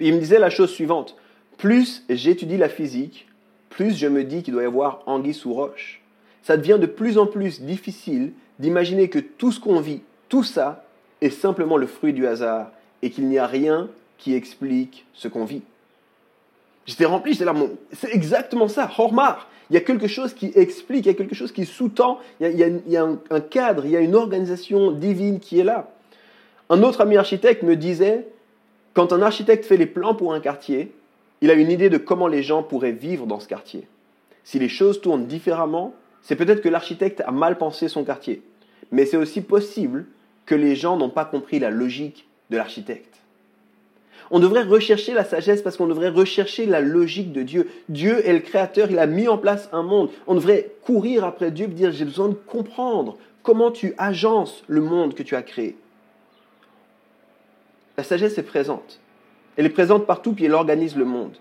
Il 0.01 0.15
me 0.15 0.19
disait 0.19 0.39
la 0.39 0.49
chose 0.49 0.71
suivante, 0.71 1.15
plus 1.57 2.03
j'étudie 2.09 2.57
la 2.57 2.69
physique, 2.69 3.27
plus 3.69 3.95
je 3.95 4.07
me 4.07 4.23
dis 4.23 4.43
qu'il 4.43 4.53
doit 4.53 4.63
y 4.63 4.65
avoir 4.65 5.03
anguille 5.05 5.33
sous 5.33 5.53
roche. 5.53 6.01
Ça 6.43 6.57
devient 6.57 6.77
de 6.79 6.87
plus 6.87 7.17
en 7.17 7.27
plus 7.27 7.61
difficile 7.61 8.33
d'imaginer 8.59 9.09
que 9.09 9.19
tout 9.19 9.51
ce 9.51 9.59
qu'on 9.59 9.79
vit, 9.79 10.01
tout 10.27 10.43
ça, 10.43 10.83
est 11.21 11.29
simplement 11.29 11.77
le 11.77 11.85
fruit 11.85 12.13
du 12.13 12.25
hasard 12.25 12.71
et 13.01 13.11
qu'il 13.11 13.27
n'y 13.27 13.37
a 13.37 13.45
rien 13.45 13.89
qui 14.17 14.33
explique 14.33 15.05
ce 15.13 15.27
qu'on 15.27 15.45
vit. 15.45 15.61
J'étais 16.85 17.05
rempli, 17.05 17.33
j'étais 17.33 17.45
là, 17.45 17.53
c'est 17.93 18.13
exactement 18.13 18.67
ça, 18.67 18.89
Hormar. 18.97 19.47
Il 19.69 19.75
y 19.75 19.77
a 19.77 19.81
quelque 19.81 20.07
chose 20.07 20.33
qui 20.33 20.51
explique, 20.55 21.05
il 21.05 21.09
y 21.09 21.11
a 21.11 21.13
quelque 21.13 21.35
chose 21.35 21.51
qui 21.51 21.65
sous-tend, 21.65 22.19
il 22.41 22.81
y 22.87 22.97
a, 22.97 23.03
un, 23.03 23.39
cadre, 23.39 23.85
il 23.85 23.91
y 23.91 23.95
a 23.95 24.01
une 24.01 24.15
organisation 24.15 24.91
divine 24.91 25.39
qui 25.39 25.59
est 25.59 25.63
là. 25.63 25.91
Un 26.69 26.83
autre 26.83 27.01
ami 27.01 27.17
architecte 27.17 27.63
me 27.63 27.75
disait, 27.75 28.27
quand 28.93 29.13
un 29.13 29.21
architecte 29.21 29.65
fait 29.65 29.77
les 29.77 29.85
plans 29.85 30.15
pour 30.15 30.33
un 30.33 30.39
quartier, 30.39 30.91
il 31.41 31.49
a 31.49 31.53
une 31.53 31.71
idée 31.71 31.89
de 31.89 31.97
comment 31.97 32.27
les 32.27 32.43
gens 32.43 32.63
pourraient 32.63 32.91
vivre 32.91 33.25
dans 33.25 33.39
ce 33.39 33.47
quartier. 33.47 33.87
Si 34.43 34.59
les 34.59 34.69
choses 34.69 35.01
tournent 35.01 35.27
différemment, 35.27 35.93
c'est 36.21 36.35
peut-être 36.35 36.61
que 36.61 36.69
l'architecte 36.69 37.21
a 37.25 37.31
mal 37.31 37.57
pensé 37.57 37.87
son 37.87 38.03
quartier. 38.03 38.41
Mais 38.91 39.05
c'est 39.05 39.17
aussi 39.17 39.41
possible 39.41 40.05
que 40.45 40.55
les 40.55 40.75
gens 40.75 40.97
n'ont 40.97 41.09
pas 41.09 41.25
compris 41.25 41.59
la 41.59 41.69
logique 41.69 42.27
de 42.49 42.57
l'architecte. 42.57 43.21
On 44.29 44.39
devrait 44.39 44.63
rechercher 44.63 45.13
la 45.13 45.25
sagesse 45.25 45.61
parce 45.61 45.77
qu'on 45.77 45.87
devrait 45.87 46.09
rechercher 46.09 46.65
la 46.65 46.79
logique 46.79 47.33
de 47.33 47.43
Dieu. 47.43 47.69
Dieu 47.89 48.25
est 48.25 48.33
le 48.33 48.39
créateur, 48.39 48.89
il 48.89 48.99
a 48.99 49.07
mis 49.07 49.27
en 49.27 49.37
place 49.37 49.69
un 49.73 49.83
monde. 49.83 50.09
On 50.27 50.35
devrait 50.35 50.71
courir 50.83 51.25
après 51.25 51.51
Dieu 51.51 51.65
et 51.65 51.69
dire 51.69 51.91
j'ai 51.91 52.05
besoin 52.05 52.29
de 52.29 52.33
comprendre 52.33 53.17
comment 53.43 53.71
tu 53.71 53.93
agences 53.97 54.63
le 54.67 54.81
monde 54.81 55.15
que 55.15 55.23
tu 55.23 55.35
as 55.35 55.41
créé. 55.41 55.75
La 57.97 58.03
sagesse 58.03 58.37
est 58.37 58.43
présente. 58.43 58.99
Elle 59.57 59.65
est 59.65 59.69
présente 59.69 60.05
partout 60.05 60.33
puis 60.33 60.45
elle 60.45 60.53
organise 60.53 60.95
le 60.95 61.05
monde. 61.05 61.37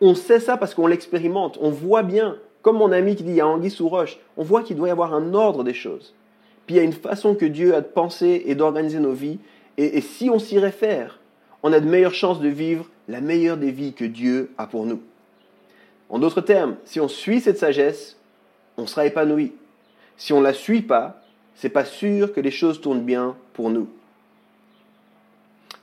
On 0.00 0.14
sait 0.14 0.40
ça 0.40 0.56
parce 0.56 0.74
qu'on 0.74 0.86
l'expérimente. 0.86 1.58
On 1.60 1.70
voit 1.70 2.02
bien, 2.02 2.36
comme 2.62 2.76
mon 2.76 2.92
ami 2.92 3.16
qui 3.16 3.24
dit 3.24 3.30
il 3.30 3.36
y 3.36 3.40
a 3.40 3.46
anguille 3.46 3.70
sous 3.70 3.88
roche, 3.88 4.18
on 4.36 4.44
voit 4.44 4.62
qu'il 4.62 4.76
doit 4.76 4.88
y 4.88 4.92
avoir 4.92 5.14
un 5.14 5.34
ordre 5.34 5.64
des 5.64 5.74
choses. 5.74 6.14
Puis 6.66 6.76
il 6.76 6.78
y 6.78 6.80
a 6.80 6.84
une 6.84 6.92
façon 6.92 7.34
que 7.34 7.46
Dieu 7.46 7.74
a 7.74 7.80
de 7.80 7.86
penser 7.86 8.42
et 8.46 8.54
d'organiser 8.54 9.00
nos 9.00 9.12
vies. 9.12 9.38
Et, 9.76 9.98
et 9.98 10.00
si 10.00 10.30
on 10.30 10.38
s'y 10.38 10.58
réfère, 10.58 11.18
on 11.62 11.72
a 11.72 11.80
de 11.80 11.88
meilleures 11.88 12.14
chances 12.14 12.40
de 12.40 12.48
vivre 12.48 12.86
la 13.08 13.20
meilleure 13.20 13.56
des 13.56 13.70
vies 13.70 13.94
que 13.94 14.04
Dieu 14.04 14.50
a 14.58 14.66
pour 14.66 14.86
nous. 14.86 15.00
En 16.10 16.18
d'autres 16.18 16.40
termes, 16.40 16.76
si 16.84 17.00
on 17.00 17.08
suit 17.08 17.40
cette 17.40 17.58
sagesse, 17.58 18.16
on 18.76 18.86
sera 18.86 19.06
épanoui. 19.06 19.52
Si 20.16 20.32
on 20.32 20.38
ne 20.38 20.44
la 20.44 20.54
suit 20.54 20.82
pas, 20.82 21.22
c'est 21.54 21.68
pas 21.68 21.84
sûr 21.84 22.32
que 22.32 22.40
les 22.40 22.50
choses 22.50 22.80
tournent 22.80 23.04
bien 23.04 23.36
pour 23.52 23.70
nous. 23.70 23.88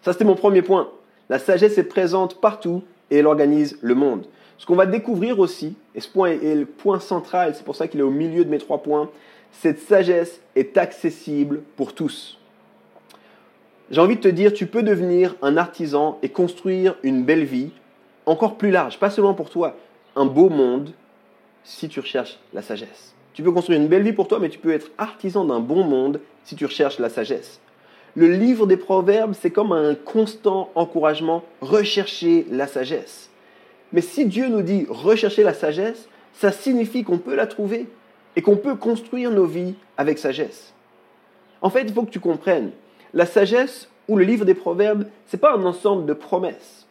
Ça, 0.06 0.13
c'était 0.13 0.24
mon 0.24 0.36
premier 0.36 0.62
point. 0.62 0.91
La 1.30 1.39
sagesse 1.39 1.80
est 1.80 1.84
présente 1.84 2.39
partout 2.39 2.84
et 3.10 3.18
elle 3.18 3.26
organise 3.26 3.80
le 3.82 3.96
monde. 3.96 4.28
Ce 4.60 4.68
qu'on 4.68 4.76
va 4.76 4.86
découvrir 4.86 5.39
aussi, 5.39 5.76
et 5.96 6.00
ce 6.00 6.08
point 6.08 6.30
est 6.30 6.54
le 6.54 6.68
point 6.68 7.00
central, 7.00 7.56
c'est 7.56 7.65
pour 7.65 7.76
ça 7.76 7.88
qu'il 7.88 8.02
est 8.02 8.04
au 8.04 8.12
milieu 8.12 8.46
de 8.46 8.50
mes 8.52 8.60
trois 8.60 8.84
points, 8.84 9.10
cette 9.52 9.80
sagesse 9.80 10.41
est 10.56 10.78
accessible 10.78 11.63
pour 11.76 11.96
tous. 11.96 12.38
J'ai 13.89 14.00
envie 14.00 14.18
de 14.18 14.22
te 14.22 14.28
dire, 14.28 14.54
tu 14.54 14.68
peux 14.68 14.84
devenir 14.84 15.36
un 15.41 15.58
artisan 15.58 16.20
et 16.22 16.30
construire 16.30 16.98
une 17.02 17.24
belle 17.24 17.46
vie, 17.46 17.72
encore 18.28 18.58
plus 18.58 18.70
large, 18.70 19.00
pas 19.00 19.10
seulement 19.10 19.34
pour 19.34 19.50
toi, 19.50 19.76
un 20.15 20.28
beau 20.28 20.50
monde, 20.50 20.91
si 21.63 21.89
tu 21.89 22.00
recherches 22.00 22.38
la 22.54 22.62
sagesse. 22.62 23.15
Tu 23.34 23.41
peux 23.41 23.52
construire 23.52 23.82
une 23.82 23.88
belle 23.88 24.04
vie 24.04 24.13
pour 24.13 24.28
toi, 24.28 24.38
mais 24.38 24.50
tu 24.50 24.60
peux 24.60 24.72
être 24.72 24.91
artisan 25.00 25.46
d'un 25.46 25.62
bon 25.62 25.84
monde 25.84 26.22
si 26.44 26.56
tu 26.56 26.65
recherches 26.65 27.00
la 27.00 27.10
sagesse. 27.10 27.60
Le 28.15 28.28
livre 28.28 28.65
des 28.65 28.78
Proverbes, 28.78 29.36
c'est 29.39 29.51
comme 29.51 29.73
un 29.73 29.93
constant 29.93 30.69
encouragement, 30.75 31.43
rechercher 31.60 32.45
la 32.49 32.65
sagesse. 32.65 33.30
Mais 33.91 33.99
si 33.99 34.25
Dieu 34.25 34.47
nous 34.47 34.62
dit 34.62 34.86
rechercher 34.89 35.43
la 35.43 35.54
sagesse, 35.54 36.08
ça 36.34 36.54
signifie 36.54 37.04
qu'on 37.04 37.17
peut 37.17 37.36
la 37.36 37.45
trouver 37.45 37.88
et 38.38 38.41
qu'on 38.41 38.56
peut 38.56 38.75
construire 38.75 39.32
nos 39.32 39.45
vies 39.45 39.75
avec 39.97 40.17
sagesse. 40.17 40.73
En 41.62 41.69
fait, 41.69 41.84
il 41.84 41.93
faut 41.93 42.04
que 42.04 42.12
tu 42.12 42.21
comprennes, 42.21 42.71
la 43.13 43.25
sagesse 43.25 43.89
ou 44.08 44.17
le 44.17 44.23
livre 44.23 44.45
des 44.45 44.54
proverbes, 44.54 45.08
ce 45.28 45.36
n'est 45.36 45.39
pas 45.39 45.56
un 45.56 45.65
ensemble 45.65 46.06
de 46.06 46.13
promesses. 46.13 46.88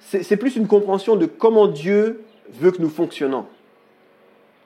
C'est 0.00 0.36
plus 0.36 0.56
une 0.56 0.68
compréhension 0.68 1.16
de 1.16 1.26
comment 1.26 1.66
Dieu 1.66 2.24
veut 2.48 2.70
que 2.70 2.80
nous 2.80 2.88
fonctionnons. 2.88 3.46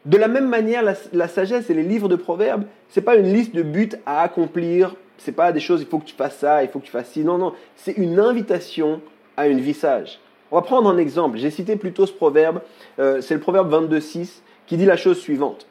De 0.07 0.17
la 0.17 0.29
même 0.29 0.49
manière, 0.49 0.83
la, 1.13 1.29
sagesse 1.29 1.69
et 1.69 1.75
les 1.75 1.83
livres 1.83 2.09
de 2.09 2.17
proverbes, 2.17 2.65
ce 2.89 3.01
n'est 3.01 3.05
pas 3.05 3.17
une 3.17 3.33
liste 3.33 3.55
de 3.55 3.63
buts 3.63 3.91
à 4.07 4.23
accomplir, 4.23 4.95
ce 5.19 5.31
n'est 5.31 5.37
pas 5.37 5.53
des 5.53 5.61
choses, 5.61 5.83
il 5.83 5.87
faut 5.87 5.99
que 5.99 6.07
tu 6.07 6.15
fasses 6.15 6.39
ça, 6.39 6.63
il 6.63 6.71
faut 6.71 6.79
que 6.79 6.87
tu 6.87 6.91
fasses 6.91 7.11
ci. 7.11 7.23
Non, 7.23 7.37
non, 7.37 7.53
c'est 7.77 7.93
une 7.93 8.19
invitation 8.19 9.03
à 9.37 9.47
une 9.47 9.61
vie 9.61 9.75
sage. 9.75 10.19
On 10.51 10.57
va 10.57 10.63
prendre 10.63 10.89
un 10.89 10.97
exemple. 10.97 11.39
J'ai 11.39 11.51
cité 11.51 11.77
plutôt 11.77 12.07
ce 12.07 12.13
proverbe, 12.13 12.63
euh, 12.99 13.21
c'est 13.21 13.35
le 13.35 13.41
proverbe 13.41 13.73
22.6 13.73 14.41
qui 14.67 14.77
dit 14.77 14.87
la 14.87 14.97
chose 14.97 15.19
suivante. 15.19 15.67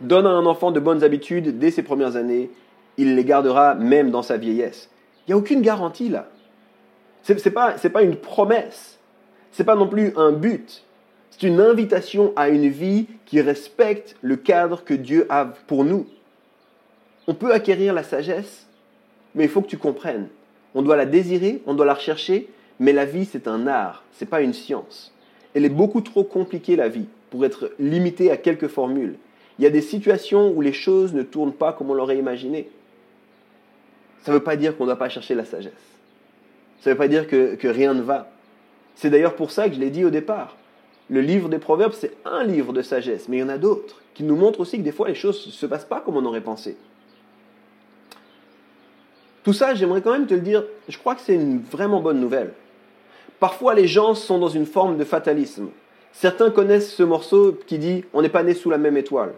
Donne 0.00 0.26
à 0.26 0.30
un 0.30 0.46
enfant 0.46 0.70
de 0.70 0.80
bonnes 0.80 1.02
habitudes 1.02 1.58
dès 1.58 1.70
ses 1.70 1.82
premières 1.82 2.16
années, 2.16 2.50
il 2.98 3.14
les 3.16 3.24
gardera 3.24 3.74
même 3.74 4.10
dans 4.10 4.22
sa 4.22 4.36
vieillesse. 4.36 4.90
Il 5.26 5.30
n'y 5.30 5.34
a 5.34 5.36
aucune 5.38 5.62
garantie 5.62 6.08
là. 6.08 6.28
Ce 7.22 7.32
n'est 7.32 7.50
pas, 7.50 7.72
pas 7.72 8.02
une 8.02 8.16
promesse. 8.16 8.98
Ce 9.52 9.62
n'est 9.62 9.66
pas 9.66 9.74
non 9.74 9.88
plus 9.88 10.12
un 10.16 10.32
but. 10.32 10.84
C'est 11.38 11.46
une 11.46 11.60
invitation 11.60 12.32
à 12.34 12.48
une 12.48 12.68
vie 12.68 13.06
qui 13.24 13.40
respecte 13.40 14.16
le 14.22 14.34
cadre 14.34 14.82
que 14.82 14.94
Dieu 14.94 15.24
a 15.28 15.44
pour 15.44 15.84
nous. 15.84 16.06
On 17.28 17.34
peut 17.34 17.52
acquérir 17.52 17.94
la 17.94 18.02
sagesse, 18.02 18.66
mais 19.36 19.44
il 19.44 19.50
faut 19.50 19.60
que 19.60 19.68
tu 19.68 19.78
comprennes. 19.78 20.28
On 20.74 20.82
doit 20.82 20.96
la 20.96 21.06
désirer, 21.06 21.62
on 21.66 21.74
doit 21.74 21.86
la 21.86 21.94
rechercher, 21.94 22.48
mais 22.80 22.92
la 22.92 23.04
vie 23.04 23.24
c'est 23.24 23.46
un 23.46 23.68
art, 23.68 24.02
ce 24.12 24.24
n'est 24.24 24.28
pas 24.28 24.42
une 24.42 24.52
science. 24.52 25.12
Elle 25.54 25.64
est 25.64 25.70
beaucoup 25.70 26.00
trop 26.00 26.24
compliquée 26.24 26.74
la 26.74 26.88
vie 26.88 27.06
pour 27.30 27.44
être 27.44 27.70
limitée 27.78 28.32
à 28.32 28.36
quelques 28.36 28.68
formules. 28.68 29.14
Il 29.58 29.64
y 29.64 29.66
a 29.66 29.70
des 29.70 29.82
situations 29.82 30.50
où 30.50 30.60
les 30.60 30.72
choses 30.72 31.14
ne 31.14 31.22
tournent 31.22 31.52
pas 31.52 31.72
comme 31.72 31.90
on 31.90 31.94
l'aurait 31.94 32.18
imaginé. 32.18 32.68
Ça 34.24 34.32
ne 34.32 34.38
veut 34.38 34.42
pas 34.42 34.56
dire 34.56 34.76
qu'on 34.76 34.84
ne 34.84 34.88
doit 34.88 34.98
pas 34.98 35.08
chercher 35.08 35.36
la 35.36 35.44
sagesse. 35.44 35.72
Ça 36.80 36.90
ne 36.90 36.94
veut 36.94 36.98
pas 36.98 37.08
dire 37.08 37.28
que, 37.28 37.54
que 37.54 37.68
rien 37.68 37.94
ne 37.94 38.02
va. 38.02 38.28
C'est 38.96 39.10
d'ailleurs 39.10 39.36
pour 39.36 39.52
ça 39.52 39.68
que 39.68 39.74
je 39.76 39.80
l'ai 39.80 39.90
dit 39.90 40.04
au 40.04 40.10
départ. 40.10 40.56
Le 41.10 41.20
livre 41.20 41.48
des 41.48 41.58
Proverbes, 41.58 41.94
c'est 41.94 42.12
un 42.24 42.44
livre 42.44 42.72
de 42.72 42.82
sagesse, 42.82 43.28
mais 43.28 43.38
il 43.38 43.40
y 43.40 43.42
en 43.42 43.48
a 43.48 43.58
d'autres 43.58 44.02
qui 44.14 44.24
nous 44.24 44.36
montrent 44.36 44.60
aussi 44.60 44.78
que 44.78 44.82
des 44.82 44.92
fois 44.92 45.08
les 45.08 45.14
choses 45.14 45.46
ne 45.46 45.52
se 45.52 45.66
passent 45.66 45.84
pas 45.84 46.00
comme 46.00 46.16
on 46.16 46.24
aurait 46.24 46.40
pensé. 46.40 46.76
Tout 49.44 49.52
ça, 49.52 49.74
j'aimerais 49.74 50.02
quand 50.02 50.12
même 50.12 50.26
te 50.26 50.34
le 50.34 50.40
dire, 50.40 50.64
je 50.88 50.98
crois 50.98 51.14
que 51.14 51.20
c'est 51.22 51.34
une 51.34 51.60
vraiment 51.60 52.00
bonne 52.00 52.20
nouvelle. 52.20 52.52
Parfois, 53.40 53.74
les 53.74 53.86
gens 53.86 54.14
sont 54.14 54.38
dans 54.38 54.48
une 54.48 54.66
forme 54.66 54.98
de 54.98 55.04
fatalisme. 55.04 55.68
Certains 56.12 56.50
connaissent 56.50 56.92
ce 56.92 57.04
morceau 57.04 57.56
qui 57.66 57.78
dit 57.78 58.04
On 58.12 58.20
n'est 58.20 58.28
pas 58.28 58.42
né 58.42 58.52
sous 58.52 58.68
la 58.68 58.78
même 58.78 58.96
étoile 58.96 59.32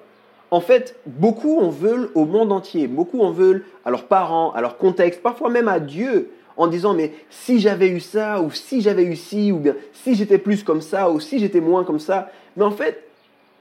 en 0.50 0.60
fait, 0.60 0.96
beaucoup 1.06 1.60
en 1.60 1.70
veulent 1.70 2.10
au 2.14 2.24
monde 2.24 2.52
entier, 2.52 2.88
beaucoup 2.88 3.20
en 3.20 3.30
veulent 3.30 3.64
à 3.84 3.90
leurs 3.90 4.04
parents, 4.04 4.52
à 4.52 4.60
leur 4.60 4.78
contexte, 4.78 5.22
parfois 5.22 5.48
même 5.48 5.68
à 5.68 5.78
Dieu, 5.78 6.30
en 6.60 6.66
disant 6.66 6.92
mais 6.92 7.12
si 7.30 7.58
j'avais 7.58 7.88
eu 7.88 8.00
ça, 8.00 8.42
ou 8.42 8.50
si 8.50 8.82
j'avais 8.82 9.04
eu 9.04 9.16
ci, 9.16 9.50
ou 9.50 9.58
bien 9.58 9.74
si 9.92 10.14
j'étais 10.14 10.36
plus 10.36 10.62
comme 10.62 10.82
ça, 10.82 11.10
ou 11.10 11.18
si 11.18 11.38
j'étais 11.38 11.60
moins 11.60 11.84
comme 11.84 11.98
ça. 11.98 12.30
Mais 12.56 12.64
en 12.64 12.70
fait, 12.70 13.08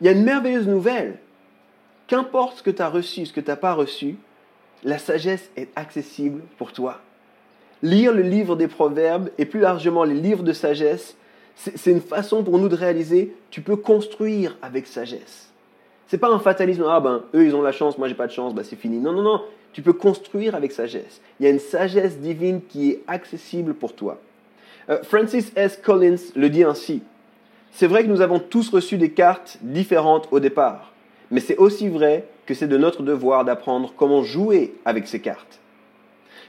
il 0.02 0.08
y 0.08 0.10
a 0.10 0.12
une 0.12 0.24
merveilleuse 0.24 0.68
nouvelle. 0.68 1.18
Qu'importe 2.08 2.58
ce 2.58 2.64
que 2.64 2.72
tu 2.72 2.82
as 2.82 2.90
reçu, 2.90 3.26
ce 3.26 3.32
que 3.32 3.40
tu 3.40 3.48
n'as 3.48 3.56
pas 3.56 3.74
reçu, 3.74 4.18
la 4.84 4.98
sagesse 4.98 5.50
est 5.56 5.70
accessible 5.78 6.42
pour 6.58 6.74
toi. 6.74 7.00
Lire 7.82 8.14
le 8.14 8.22
livre 8.22 8.58
des 8.58 8.68
proverbes 8.68 9.30
et 9.38 9.46
plus 9.46 9.62
largement 9.62 10.04
les 10.04 10.16
livres 10.16 10.44
de 10.44 10.52
sagesse, 10.52 11.16
c'est 11.56 11.92
une 11.92 12.02
façon 12.02 12.44
pour 12.44 12.58
nous 12.58 12.68
de 12.68 12.76
réaliser, 12.76 13.34
tu 13.50 13.62
peux 13.62 13.78
construire 13.78 14.58
avec 14.62 14.88
sagesse. 14.88 15.52
C'est 16.08 16.18
pas 16.18 16.32
un 16.32 16.40
fatalisme, 16.40 16.86
ah 16.88 17.00
ben 17.00 17.24
eux 17.34 17.46
ils 17.46 17.56
ont 17.56 17.62
la 17.62 17.72
chance, 17.72 17.98
moi 17.98 18.10
j'ai 18.10 18.16
pas 18.16 18.28
de 18.28 18.32
chance, 18.32 18.54
bah 18.54 18.64
c'est 18.66 18.76
fini. 18.76 18.98
Non, 18.98 19.14
non, 19.14 19.22
non, 19.22 19.42
tu 19.74 19.82
peux 19.82 19.94
construire 19.94 20.56
avec 20.56 20.72
sagesse. 20.72 21.22
Il 21.40 21.46
y 21.46 21.48
a 21.48 21.52
une 21.52 21.60
sagesse 21.60 22.18
divine 22.18 22.62
qui 22.68 22.92
est 22.92 23.02
accessible 23.08 23.74
pour 23.74 23.94
toi. 23.94 24.20
Euh, 24.90 25.04
Francis 25.04 25.52
S. 25.56 25.80
Collins 25.82 26.32
le 26.36 26.50
dit 26.50 26.64
ainsi. 26.64 27.02
C'est 27.72 27.88
vrai 27.88 28.04
que 28.04 28.10
nous 28.10 28.22
avons 28.22 28.40
tous 28.40 28.70
reçu 28.70 28.98
des 28.98 29.12
cartes 29.12 29.58
différentes 29.62 30.28
au 30.32 30.40
départ, 30.40 30.92
mais 31.30 31.40
c'est 31.40 31.58
aussi 31.58 31.88
vrai 31.88 32.26
que 32.46 32.56
c'est 32.56 32.68
de 32.68 32.78
notre 32.78 33.04
devoir 33.04 33.46
d'apprendre 33.46 33.94
comment 33.96 34.24
jouer 34.24 34.74
avec 34.86 35.08
ces 35.08 35.20
cartes. 35.20 35.60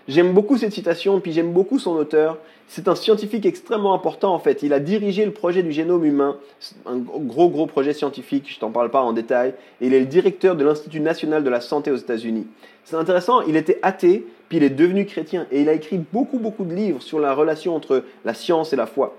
J'aime 0.08 0.32
beaucoup 0.32 0.56
cette 0.56 0.72
citation, 0.72 1.20
puis 1.20 1.32
j'aime 1.32 1.52
beaucoup 1.52 1.78
son 1.78 1.92
auteur. 1.92 2.38
C'est 2.66 2.88
un 2.88 2.94
scientifique 2.94 3.44
extrêmement 3.46 3.94
important 3.94 4.34
en 4.34 4.38
fait. 4.38 4.62
Il 4.62 4.72
a 4.72 4.80
dirigé 4.80 5.24
le 5.24 5.32
projet 5.32 5.62
du 5.62 5.72
génome 5.72 6.04
humain, 6.04 6.36
un 6.86 6.96
gros 6.96 7.48
gros 7.50 7.66
projet 7.66 7.92
scientifique, 7.92 8.50
je 8.50 8.58
t'en 8.58 8.70
parle 8.70 8.90
pas 8.90 9.02
en 9.02 9.12
détail. 9.12 9.54
Et 9.80 9.88
il 9.88 9.94
est 9.94 10.00
le 10.00 10.06
directeur 10.06 10.56
de 10.56 10.64
l'Institut 10.64 11.00
national 11.00 11.44
de 11.44 11.50
la 11.50 11.60
santé 11.60 11.90
aux 11.90 11.96
États-Unis. 11.96 12.46
C'est 12.90 12.96
intéressant, 12.96 13.42
il 13.42 13.54
était 13.54 13.78
athée, 13.82 14.26
puis 14.48 14.58
il 14.58 14.64
est 14.64 14.68
devenu 14.68 15.06
chrétien, 15.06 15.46
et 15.52 15.60
il 15.60 15.68
a 15.68 15.74
écrit 15.74 15.98
beaucoup 16.12 16.40
beaucoup 16.40 16.64
de 16.64 16.74
livres 16.74 17.00
sur 17.00 17.20
la 17.20 17.32
relation 17.34 17.76
entre 17.76 18.02
la 18.24 18.34
science 18.34 18.72
et 18.72 18.76
la 18.76 18.86
foi. 18.86 19.16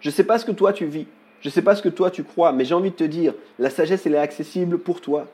Je 0.00 0.08
ne 0.08 0.12
sais 0.12 0.24
pas 0.24 0.40
ce 0.40 0.44
que 0.44 0.50
toi 0.50 0.72
tu 0.72 0.84
vis, 0.84 1.06
je 1.40 1.50
ne 1.50 1.52
sais 1.52 1.62
pas 1.62 1.76
ce 1.76 1.82
que 1.82 1.88
toi 1.88 2.10
tu 2.10 2.24
crois, 2.24 2.50
mais 2.50 2.64
j'ai 2.64 2.74
envie 2.74 2.90
de 2.90 2.96
te 2.96 3.04
dire, 3.04 3.32
la 3.60 3.70
sagesse 3.70 4.06
elle 4.06 4.16
est 4.16 4.18
accessible 4.18 4.78
pour 4.78 5.00
toi. 5.00 5.28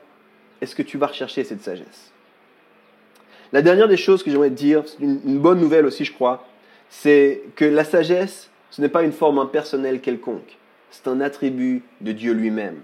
Est-ce 0.61 0.75
que 0.75 0.83
tu 0.83 0.99
vas 0.99 1.07
rechercher 1.07 1.43
cette 1.43 1.63
sagesse? 1.63 2.11
La 3.51 3.63
dernière 3.63 3.87
des 3.87 3.97
choses 3.97 4.21
que 4.21 4.29
j'aimerais 4.29 4.51
dire, 4.51 4.83
c'est 4.85 5.03
une, 5.03 5.39
bonne 5.39 5.59
nouvelle 5.59 5.87
aussi, 5.87 6.05
je 6.05 6.13
crois, 6.13 6.45
c'est 6.91 7.41
que 7.55 7.65
la 7.65 7.85
sagesse, 7.85 8.51
ce 8.69 8.83
n'est 8.83 8.89
pas 8.89 9.01
une 9.01 9.13
forme 9.13 9.39
impersonnelle 9.39 9.99
quelconque. 9.99 10.59
C'est 10.91 11.07
un 11.07 11.21
attribut 11.21 11.81
de 12.01 12.11
Dieu 12.11 12.33
lui-même. 12.33 12.81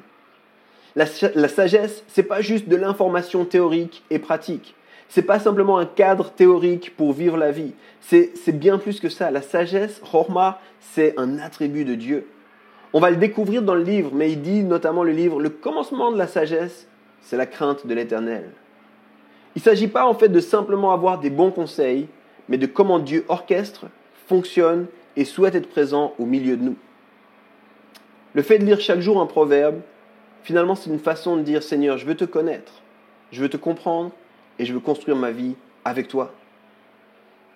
La, 0.95 1.05
la 1.35 1.47
sagesse, 1.47 2.03
c'est 2.07 2.23
pas 2.23 2.41
juste 2.41 2.67
de 2.67 2.75
l'information 2.75 3.45
théorique 3.45 4.03
et 4.09 4.19
pratique. 4.19 4.75
C'est 5.09 5.21
pas 5.23 5.39
simplement 5.39 5.77
un 5.77 5.85
cadre 5.85 6.31
théorique 6.31 6.95
pour 6.95 7.11
vivre 7.11 7.35
la 7.37 7.51
vie. 7.51 7.73
C'est 7.99 8.57
bien 8.57 8.77
plus 8.77 8.99
que 8.99 9.09
ça. 9.09 9.29
La 9.29 9.41
sagesse, 9.41 10.01
Chorma, 10.09 10.59
c'est 10.79 11.13
un 11.17 11.37
attribut 11.37 11.83
de 11.83 11.95
Dieu. 11.95 12.27
On 12.93 12.99
va 12.99 13.09
le 13.09 13.17
découvrir 13.17 13.61
dans 13.61 13.75
le 13.75 13.83
livre, 13.83 14.11
mais 14.13 14.31
il 14.31 14.41
dit 14.41 14.63
notamment 14.63 15.03
le 15.03 15.11
livre, 15.11 15.39
le 15.39 15.49
commencement 15.49 16.11
de 16.11 16.17
la 16.17 16.27
sagesse, 16.27 16.87
c'est 17.21 17.37
la 17.37 17.45
crainte 17.45 17.87
de 17.87 17.93
l'éternel. 17.93 18.51
Il 19.55 19.59
ne 19.59 19.63
s'agit 19.63 19.87
pas 19.87 20.05
en 20.05 20.13
fait 20.13 20.29
de 20.29 20.39
simplement 20.39 20.91
avoir 20.93 21.19
des 21.19 21.29
bons 21.29 21.51
conseils, 21.51 22.07
mais 22.47 22.57
de 22.57 22.65
comment 22.65 22.99
Dieu 22.99 23.25
orchestre, 23.27 23.87
fonctionne 24.27 24.87
et 25.17 25.25
souhaite 25.25 25.55
être 25.55 25.69
présent 25.69 26.13
au 26.19 26.25
milieu 26.25 26.55
de 26.55 26.63
nous. 26.63 26.75
Le 28.33 28.41
fait 28.43 28.59
de 28.59 28.65
lire 28.65 28.79
chaque 28.79 29.01
jour 29.01 29.21
un 29.21 29.25
proverbe, 29.25 29.81
finalement 30.43 30.75
c'est 30.75 30.89
une 30.89 30.99
façon 30.99 31.37
de 31.37 31.41
dire 31.41 31.63
Seigneur, 31.63 31.97
je 31.97 32.05
veux 32.05 32.15
te 32.15 32.25
connaître, 32.25 32.73
je 33.31 33.41
veux 33.41 33.49
te 33.49 33.57
comprendre 33.57 34.11
et 34.59 34.65
je 34.65 34.73
veux 34.73 34.79
construire 34.79 35.17
ma 35.17 35.31
vie 35.31 35.55
avec 35.85 36.07
toi. 36.07 36.33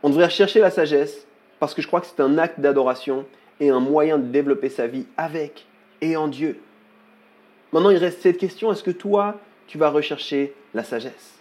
On 0.03 0.09
devrait 0.09 0.25
rechercher 0.25 0.59
la 0.59 0.71
sagesse 0.71 1.25
parce 1.59 1.73
que 1.73 1.81
je 1.81 1.87
crois 1.87 2.01
que 2.01 2.07
c'est 2.07 2.21
un 2.21 2.37
acte 2.37 2.59
d'adoration 2.59 3.25
et 3.59 3.69
un 3.69 3.79
moyen 3.79 4.17
de 4.17 4.27
développer 4.27 4.69
sa 4.69 4.87
vie 4.87 5.05
avec 5.17 5.65
et 6.01 6.15
en 6.15 6.27
Dieu. 6.27 6.59
Maintenant, 7.71 7.89
il 7.89 7.97
reste 7.97 8.21
cette 8.21 8.37
question, 8.37 8.71
est-ce 8.71 8.83
que 8.83 8.91
toi, 8.91 9.39
tu 9.67 9.77
vas 9.77 9.89
rechercher 9.89 10.53
la 10.73 10.83
sagesse? 10.83 11.39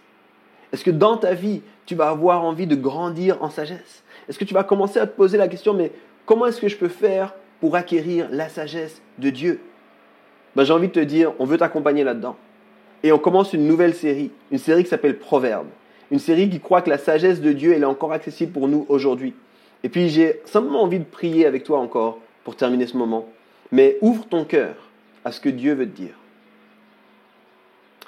Est-ce 0.73 0.83
que 0.83 0.91
dans 0.91 1.17
ta 1.17 1.33
vie, 1.33 1.61
tu 1.85 1.95
vas 1.95 2.09
avoir 2.09 2.43
envie 2.43 2.67
de 2.67 2.75
grandir 2.75 3.41
en 3.43 3.49
sagesse? 3.49 4.03
Est-ce 4.27 4.39
que 4.39 4.45
tu 4.45 4.53
vas 4.53 4.63
commencer 4.63 4.99
à 4.99 5.07
te 5.07 5.15
poser 5.15 5.37
la 5.37 5.47
question, 5.47 5.73
mais 5.73 5.91
comment 6.25 6.47
est-ce 6.47 6.59
que 6.59 6.67
je 6.67 6.77
peux 6.77 6.89
faire 6.89 7.33
pour 7.59 7.75
acquérir 7.75 8.27
la 8.31 8.49
sagesse 8.49 9.01
de 9.19 9.29
Dieu? 9.29 9.61
Ben, 10.55 10.63
J'ai 10.63 10.73
envie 10.73 10.87
de 10.87 10.93
te 10.93 10.99
dire, 10.99 11.33
on 11.39 11.45
veut 11.45 11.57
t'accompagner 11.57 12.03
là-dedans. 12.03 12.35
Et 13.03 13.11
on 13.11 13.19
commence 13.19 13.53
une 13.53 13.67
nouvelle 13.67 13.93
série, 13.93 14.31
une 14.51 14.57
série 14.57 14.83
qui 14.83 14.89
s'appelle 14.89 15.17
Proverbes. 15.19 15.67
Une 16.11 16.19
série 16.19 16.49
qui 16.49 16.59
croit 16.59 16.81
que 16.81 16.89
la 16.89 16.97
sagesse 16.97 17.41
de 17.41 17.51
Dieu, 17.51 17.73
est 17.73 17.83
encore 17.83 18.13
accessible 18.13 18.51
pour 18.51 18.67
nous 18.67 18.85
aujourd'hui. 18.89 19.33
Et 19.83 19.89
puis 19.89 20.09
j'ai 20.09 20.41
simplement 20.45 20.83
envie 20.83 20.99
de 20.99 21.05
prier 21.05 21.45
avec 21.45 21.63
toi 21.63 21.79
encore 21.79 22.19
pour 22.43 22.55
terminer 22.55 22.87
ce 22.87 22.97
moment. 22.97 23.27
Mais 23.71 23.97
ouvre 24.01 24.25
ton 24.25 24.45
cœur 24.45 24.75
à 25.23 25.31
ce 25.31 25.39
que 25.39 25.49
Dieu 25.49 25.73
veut 25.73 25.87
te 25.87 25.95
dire. 25.95 26.13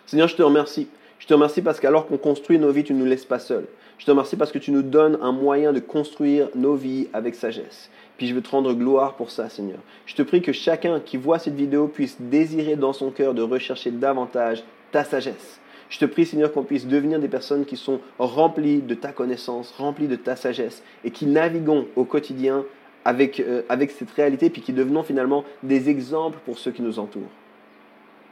Seigneur, 0.06 0.28
je 0.28 0.36
te 0.36 0.44
remercie 0.44 0.88
je 1.20 1.26
te 1.26 1.34
remercie 1.34 1.62
parce 1.62 1.80
qu'alors 1.80 2.08
qu'on 2.08 2.18
construit 2.18 2.60
nos 2.60 2.72
vies, 2.72 2.84
tu 2.84 2.94
ne 2.94 3.00
nous 3.00 3.06
laisses 3.06 3.26
pas 3.26 3.40
seuls. 3.40 3.66
Je 3.98 4.06
te 4.06 4.12
remercie 4.12 4.36
parce 4.36 4.52
que 4.52 4.60
tu 4.60 4.72
nous 4.72 4.84
donnes 4.84 5.18
un 5.22 5.32
moyen 5.32 5.74
de 5.74 5.80
construire 5.80 6.50
nos 6.56 6.76
vies 6.76 7.08
avec 7.14 7.36
sagesse. 7.36 7.90
Puis 8.18 8.28
je 8.28 8.34
veux 8.34 8.42
te 8.42 8.50
rendre 8.50 8.74
gloire 8.74 9.14
pour 9.16 9.30
ça, 9.30 9.50
Seigneur. 9.50 9.80
Je 10.06 10.16
te 10.16 10.22
prie 10.24 10.42
que 10.42 10.52
chacun 10.52 11.00
qui 11.00 11.18
voit 11.18 11.40
cette 11.40 11.56
vidéo 11.56 11.88
puisse 11.88 12.18
désirer 12.20 12.76
dans 12.76 12.94
son 12.94 13.12
cœur 13.12 13.34
de 13.34 13.42
rechercher 13.42 13.92
davantage 13.92 14.64
ta 14.92 15.04
sagesse. 15.04 15.60
Je 15.90 16.00
te 16.00 16.06
prie, 16.06 16.26
Seigneur, 16.26 16.52
qu'on 16.52 16.64
puisse 16.64 16.88
devenir 16.88 17.20
des 17.20 17.30
personnes 17.30 17.66
qui 17.66 17.78
sont 17.78 18.02
remplies 18.20 18.82
de 18.82 18.94
ta 18.94 19.12
connaissance, 19.12 19.74
remplies 19.78 20.08
de 20.08 20.16
ta 20.16 20.36
sagesse, 20.36 20.84
et 21.04 21.12
qui 21.12 21.26
naviguons 21.28 21.88
au 21.96 22.04
quotidien 22.04 22.66
avec, 23.06 23.40
euh, 23.40 23.62
avec 23.70 23.92
cette 23.92 24.12
réalité, 24.12 24.50
puis 24.50 24.62
qui 24.62 24.74
devenons 24.74 25.04
finalement 25.04 25.46
des 25.64 25.90
exemples 25.90 26.40
pour 26.44 26.58
ceux 26.58 26.72
qui 26.72 26.82
nous 26.82 27.00
entourent. 27.00 27.32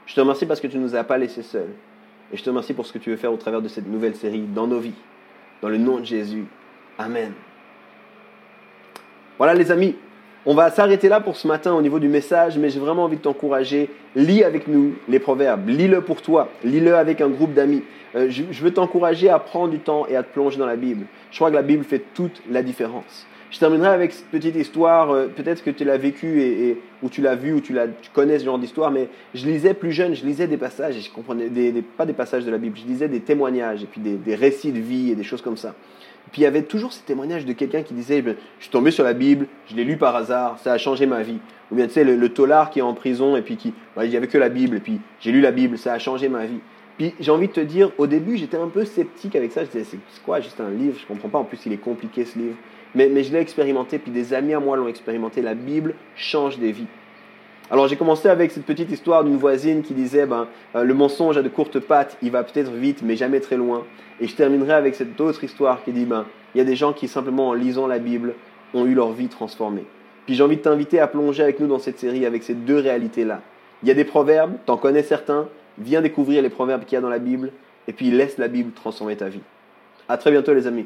Je 0.06 0.16
te 0.16 0.20
remercie 0.20 0.46
parce 0.46 0.60
que 0.60 0.68
tu 0.68 0.78
ne 0.78 0.84
nous 0.84 0.96
as 0.96 1.04
pas 1.04 1.18
laissés 1.18 1.44
seuls. 1.44 1.74
Et 2.34 2.38
je 2.38 2.44
te 2.44 2.50
remercie 2.50 2.74
pour 2.74 2.86
ce 2.86 2.92
que 2.92 2.98
tu 2.98 3.12
veux 3.12 3.16
faire 3.16 3.32
au 3.32 3.38
travers 3.38 3.62
de 3.62 3.68
cette 3.68 3.88
nouvelle 3.88 4.16
série 4.16 4.42
dans 4.42 4.68
nos 4.68 4.80
vies. 4.80 4.94
Dans 5.62 5.70
le 5.70 5.78
nom 5.78 6.00
de 6.00 6.06
Jésus. 6.06 6.46
Amen. 6.98 7.34
Voilà 9.38 9.54
les 9.54 9.72
amis, 9.72 9.96
on 10.46 10.54
va 10.54 10.70
s'arrêter 10.70 11.10
là 11.10 11.20
pour 11.20 11.36
ce 11.36 11.48
matin 11.48 11.74
au 11.74 11.82
niveau 11.82 12.00
du 12.00 12.08
message, 12.08 12.58
mais 12.58 12.70
j'ai 12.70 12.80
vraiment 12.80 13.04
envie 13.04 13.18
de 13.18 13.22
t'encourager. 13.22 13.90
Lis 14.16 14.44
avec 14.44 14.68
nous 14.68 14.94
les 15.10 15.20
proverbes, 15.20 15.68
lis-le 15.68 16.02
pour 16.02 16.22
toi, 16.22 16.50
lis-le 16.64 16.96
avec 16.96 17.20
un 17.20 17.28
groupe 17.28 17.54
d'amis. 17.54 17.84
Euh, 18.16 18.28
je, 18.30 18.64
veux 18.64 18.72
t'encourager 18.72 19.30
à 19.30 19.40
prendre 19.40 19.72
du 19.72 19.80
temps 19.80 20.06
et 20.08 20.16
à 20.16 20.24
te 20.24 20.32
plonger 20.32 20.58
dans 20.58 20.66
la 20.66 20.78
Bible. 20.78 21.06
Je 21.32 21.38
crois 21.38 21.50
que 21.50 21.56
la 21.56 21.64
Bible 21.64 21.84
fait 21.84 22.02
toute 22.14 22.42
la 22.50 22.64
différence. 22.64 23.28
Je 23.52 23.60
terminerai 23.60 23.90
avec 23.90 24.14
cette 24.14 24.28
petite 24.28 24.56
histoire, 24.56 25.12
euh, 25.12 25.28
peut-être 25.28 25.64
que 25.64 25.70
tu 25.70 25.84
l'as 25.84 25.98
vécue 25.98 26.42
et, 26.42 26.82
ou 27.04 27.10
tu 27.10 27.22
l'as 27.22 27.36
vue 27.36 27.54
ou 27.54 27.60
tu, 27.60 27.76
tu 28.02 28.10
connais 28.12 28.40
ce 28.40 28.46
genre 28.46 28.60
d'histoire, 28.60 28.92
mais 28.92 29.10
je 29.34 29.46
lisais 29.46 29.74
plus 29.74 29.92
jeune, 29.92 30.16
je 30.16 30.26
lisais 30.26 30.48
des 30.48 30.58
passages 30.58 30.96
et 30.96 31.02
je 31.02 31.12
comprenais, 31.12 31.50
pas 31.98 32.06
des 32.06 32.14
passages 32.14 32.46
de 32.46 32.52
la 32.52 32.58
Bible, 32.58 32.78
je 32.78 32.88
lisais 32.88 33.10
des 33.10 33.20
témoignages 33.20 33.84
et 33.84 33.88
puis 33.88 34.00
des, 34.00 34.36
récits 34.36 34.72
de 34.72 34.80
vie 34.80 35.12
et 35.12 35.16
des 35.16 35.24
choses 35.24 35.42
comme 35.42 35.58
ça. 35.58 35.76
Puis 36.36 36.42
il 36.42 36.44
y 36.44 36.48
avait 36.48 36.64
toujours 36.64 36.92
ces 36.92 37.04
témoignages 37.04 37.46
de 37.46 37.54
quelqu'un 37.54 37.82
qui 37.82 37.94
disait 37.94 38.22
Je 38.22 38.34
suis 38.60 38.70
tombé 38.70 38.92
sur 38.92 39.06
la 39.06 39.14
Bible, 39.14 39.48
je 39.70 39.76
l'ai 39.78 39.86
lu 39.86 39.96
par 39.96 40.18
hasard, 40.18 40.60
ça 40.60 40.74
a 40.74 40.78
changé 40.78 41.06
ma 41.06 41.22
vie. 41.24 41.40
Ou 41.72 41.76
bien 41.76 41.88
tu 41.88 41.94
sais, 41.94 42.04
le, 42.04 42.18
le 42.18 42.28
tolard 42.28 42.72
qui 42.72 42.80
est 42.80 42.82
en 42.82 42.94
prison 42.94 43.38
et 43.38 43.42
puis 43.42 43.56
qui, 43.56 43.74
il 44.04 44.10
n'y 44.10 44.18
avait 44.18 44.28
que 44.28 44.38
la 44.38 44.50
Bible, 44.50 44.76
et 44.76 44.80
puis 44.82 45.00
j'ai 45.22 45.32
lu 45.32 45.40
la 45.40 45.52
Bible, 45.52 45.78
ça 45.78 45.94
a 45.94 45.98
changé 45.98 46.28
ma 46.28 46.46
vie. 46.46 46.60
Puis 46.98 47.14
j'ai 47.22 47.32
envie 47.32 47.48
de 47.48 47.54
te 47.54 47.62
dire, 47.62 47.90
au 47.98 48.06
début, 48.06 48.36
j'étais 48.36 48.58
un 48.58 48.68
peu 48.68 48.84
sceptique 48.84 49.34
avec 49.38 49.54
ça. 49.54 49.64
Je 49.64 49.70
disais, 49.70 49.86
c'est 49.86 50.24
quoi, 50.26 50.42
juste 50.42 50.60
un 50.60 50.72
livre? 50.72 50.98
Je 51.00 51.06
comprends 51.06 51.30
pas. 51.30 51.38
En 51.38 51.46
plus, 51.46 51.66
il 51.66 51.72
est 51.72 51.78
compliqué 51.78 52.26
ce 52.26 52.38
livre. 52.38 52.56
Mais, 52.96 53.24
je 53.24 53.32
l'ai 53.32 53.40
expérimenté, 53.40 53.98
puis 53.98 54.12
des 54.12 54.34
amis 54.34 54.54
à 54.54 54.60
moi 54.60 54.76
l'ont 54.76 54.90
expérimenté. 54.90 55.42
La 55.42 55.54
Bible 55.54 55.96
change 56.18 56.60
des 56.60 56.74
vies. 56.74 56.88
Alors 57.72 57.88
j'ai 57.88 57.96
commencé 57.96 58.30
avec 58.30 58.52
cette 58.52 58.66
petite 58.66 58.92
histoire 58.92 59.24
d'une 59.24 59.38
voisine 59.38 59.82
qui 59.82 59.96
disait 59.96 60.28
ben, 60.28 60.48
euh, 60.76 60.84
le 60.84 60.94
mensonge 60.94 61.38
a 61.38 61.42
de 61.42 61.50
courtes 61.50 61.80
pattes, 61.80 62.16
il 62.22 62.30
va 62.30 62.44
peut-être 62.44 62.72
vite 62.72 63.02
mais 63.04 63.16
jamais 63.16 63.40
très 63.40 63.58
loin. 63.58 63.84
Et 64.20 64.28
je 64.28 64.36
terminerai 64.36 64.74
avec 64.74 64.94
cette 64.94 65.20
autre 65.20 65.44
histoire 65.44 65.84
qui 65.84 65.92
dit 65.92 66.06
ben, 66.06 66.26
il 66.54 66.60
y 66.60 66.62
a 66.62 66.64
des 66.64 66.76
gens 66.76 66.94
qui 66.94 67.08
simplement 67.08 67.50
en 67.50 67.54
lisant 67.54 67.88
la 67.88 67.98
Bible 67.98 68.36
ont 68.76 68.86
eu 68.86 68.94
leur 68.94 69.12
vie 69.14 69.30
transformée. 69.30 69.86
Puis 70.28 70.36
j'ai 70.36 70.44
envie 70.44 70.58
de 70.58 70.62
t'inviter 70.62 71.00
à 71.00 71.08
plonger 71.08 71.42
avec 71.42 71.60
nous 71.60 71.68
dans 71.68 71.80
cette 71.80 71.98
série 71.98 72.26
avec 72.26 72.44
ces 72.44 72.54
deux 72.54 72.78
réalités-là. 72.78 73.42
Il 73.82 73.88
y 73.88 73.92
a 73.92 73.96
des 73.96 74.06
proverbes, 74.06 74.54
t'en 74.68 74.78
connais 74.78 75.04
certains, 75.04 75.48
viens 75.80 76.02
découvrir 76.02 76.44
les 76.44 76.50
proverbes 76.50 76.86
qu'il 76.86 76.96
y 76.96 77.00
a 77.00 77.02
dans 77.02 77.10
la 77.10 77.20
Bible 77.20 77.52
et 77.88 77.94
puis 77.94 78.12
laisse 78.12 78.38
la 78.38 78.48
Bible 78.48 78.74
transformer 78.74 79.16
ta 79.16 79.28
vie. 79.28 79.42
À 80.08 80.18
très 80.18 80.30
bientôt 80.30 80.54
les 80.54 80.68
amis. 80.68 80.86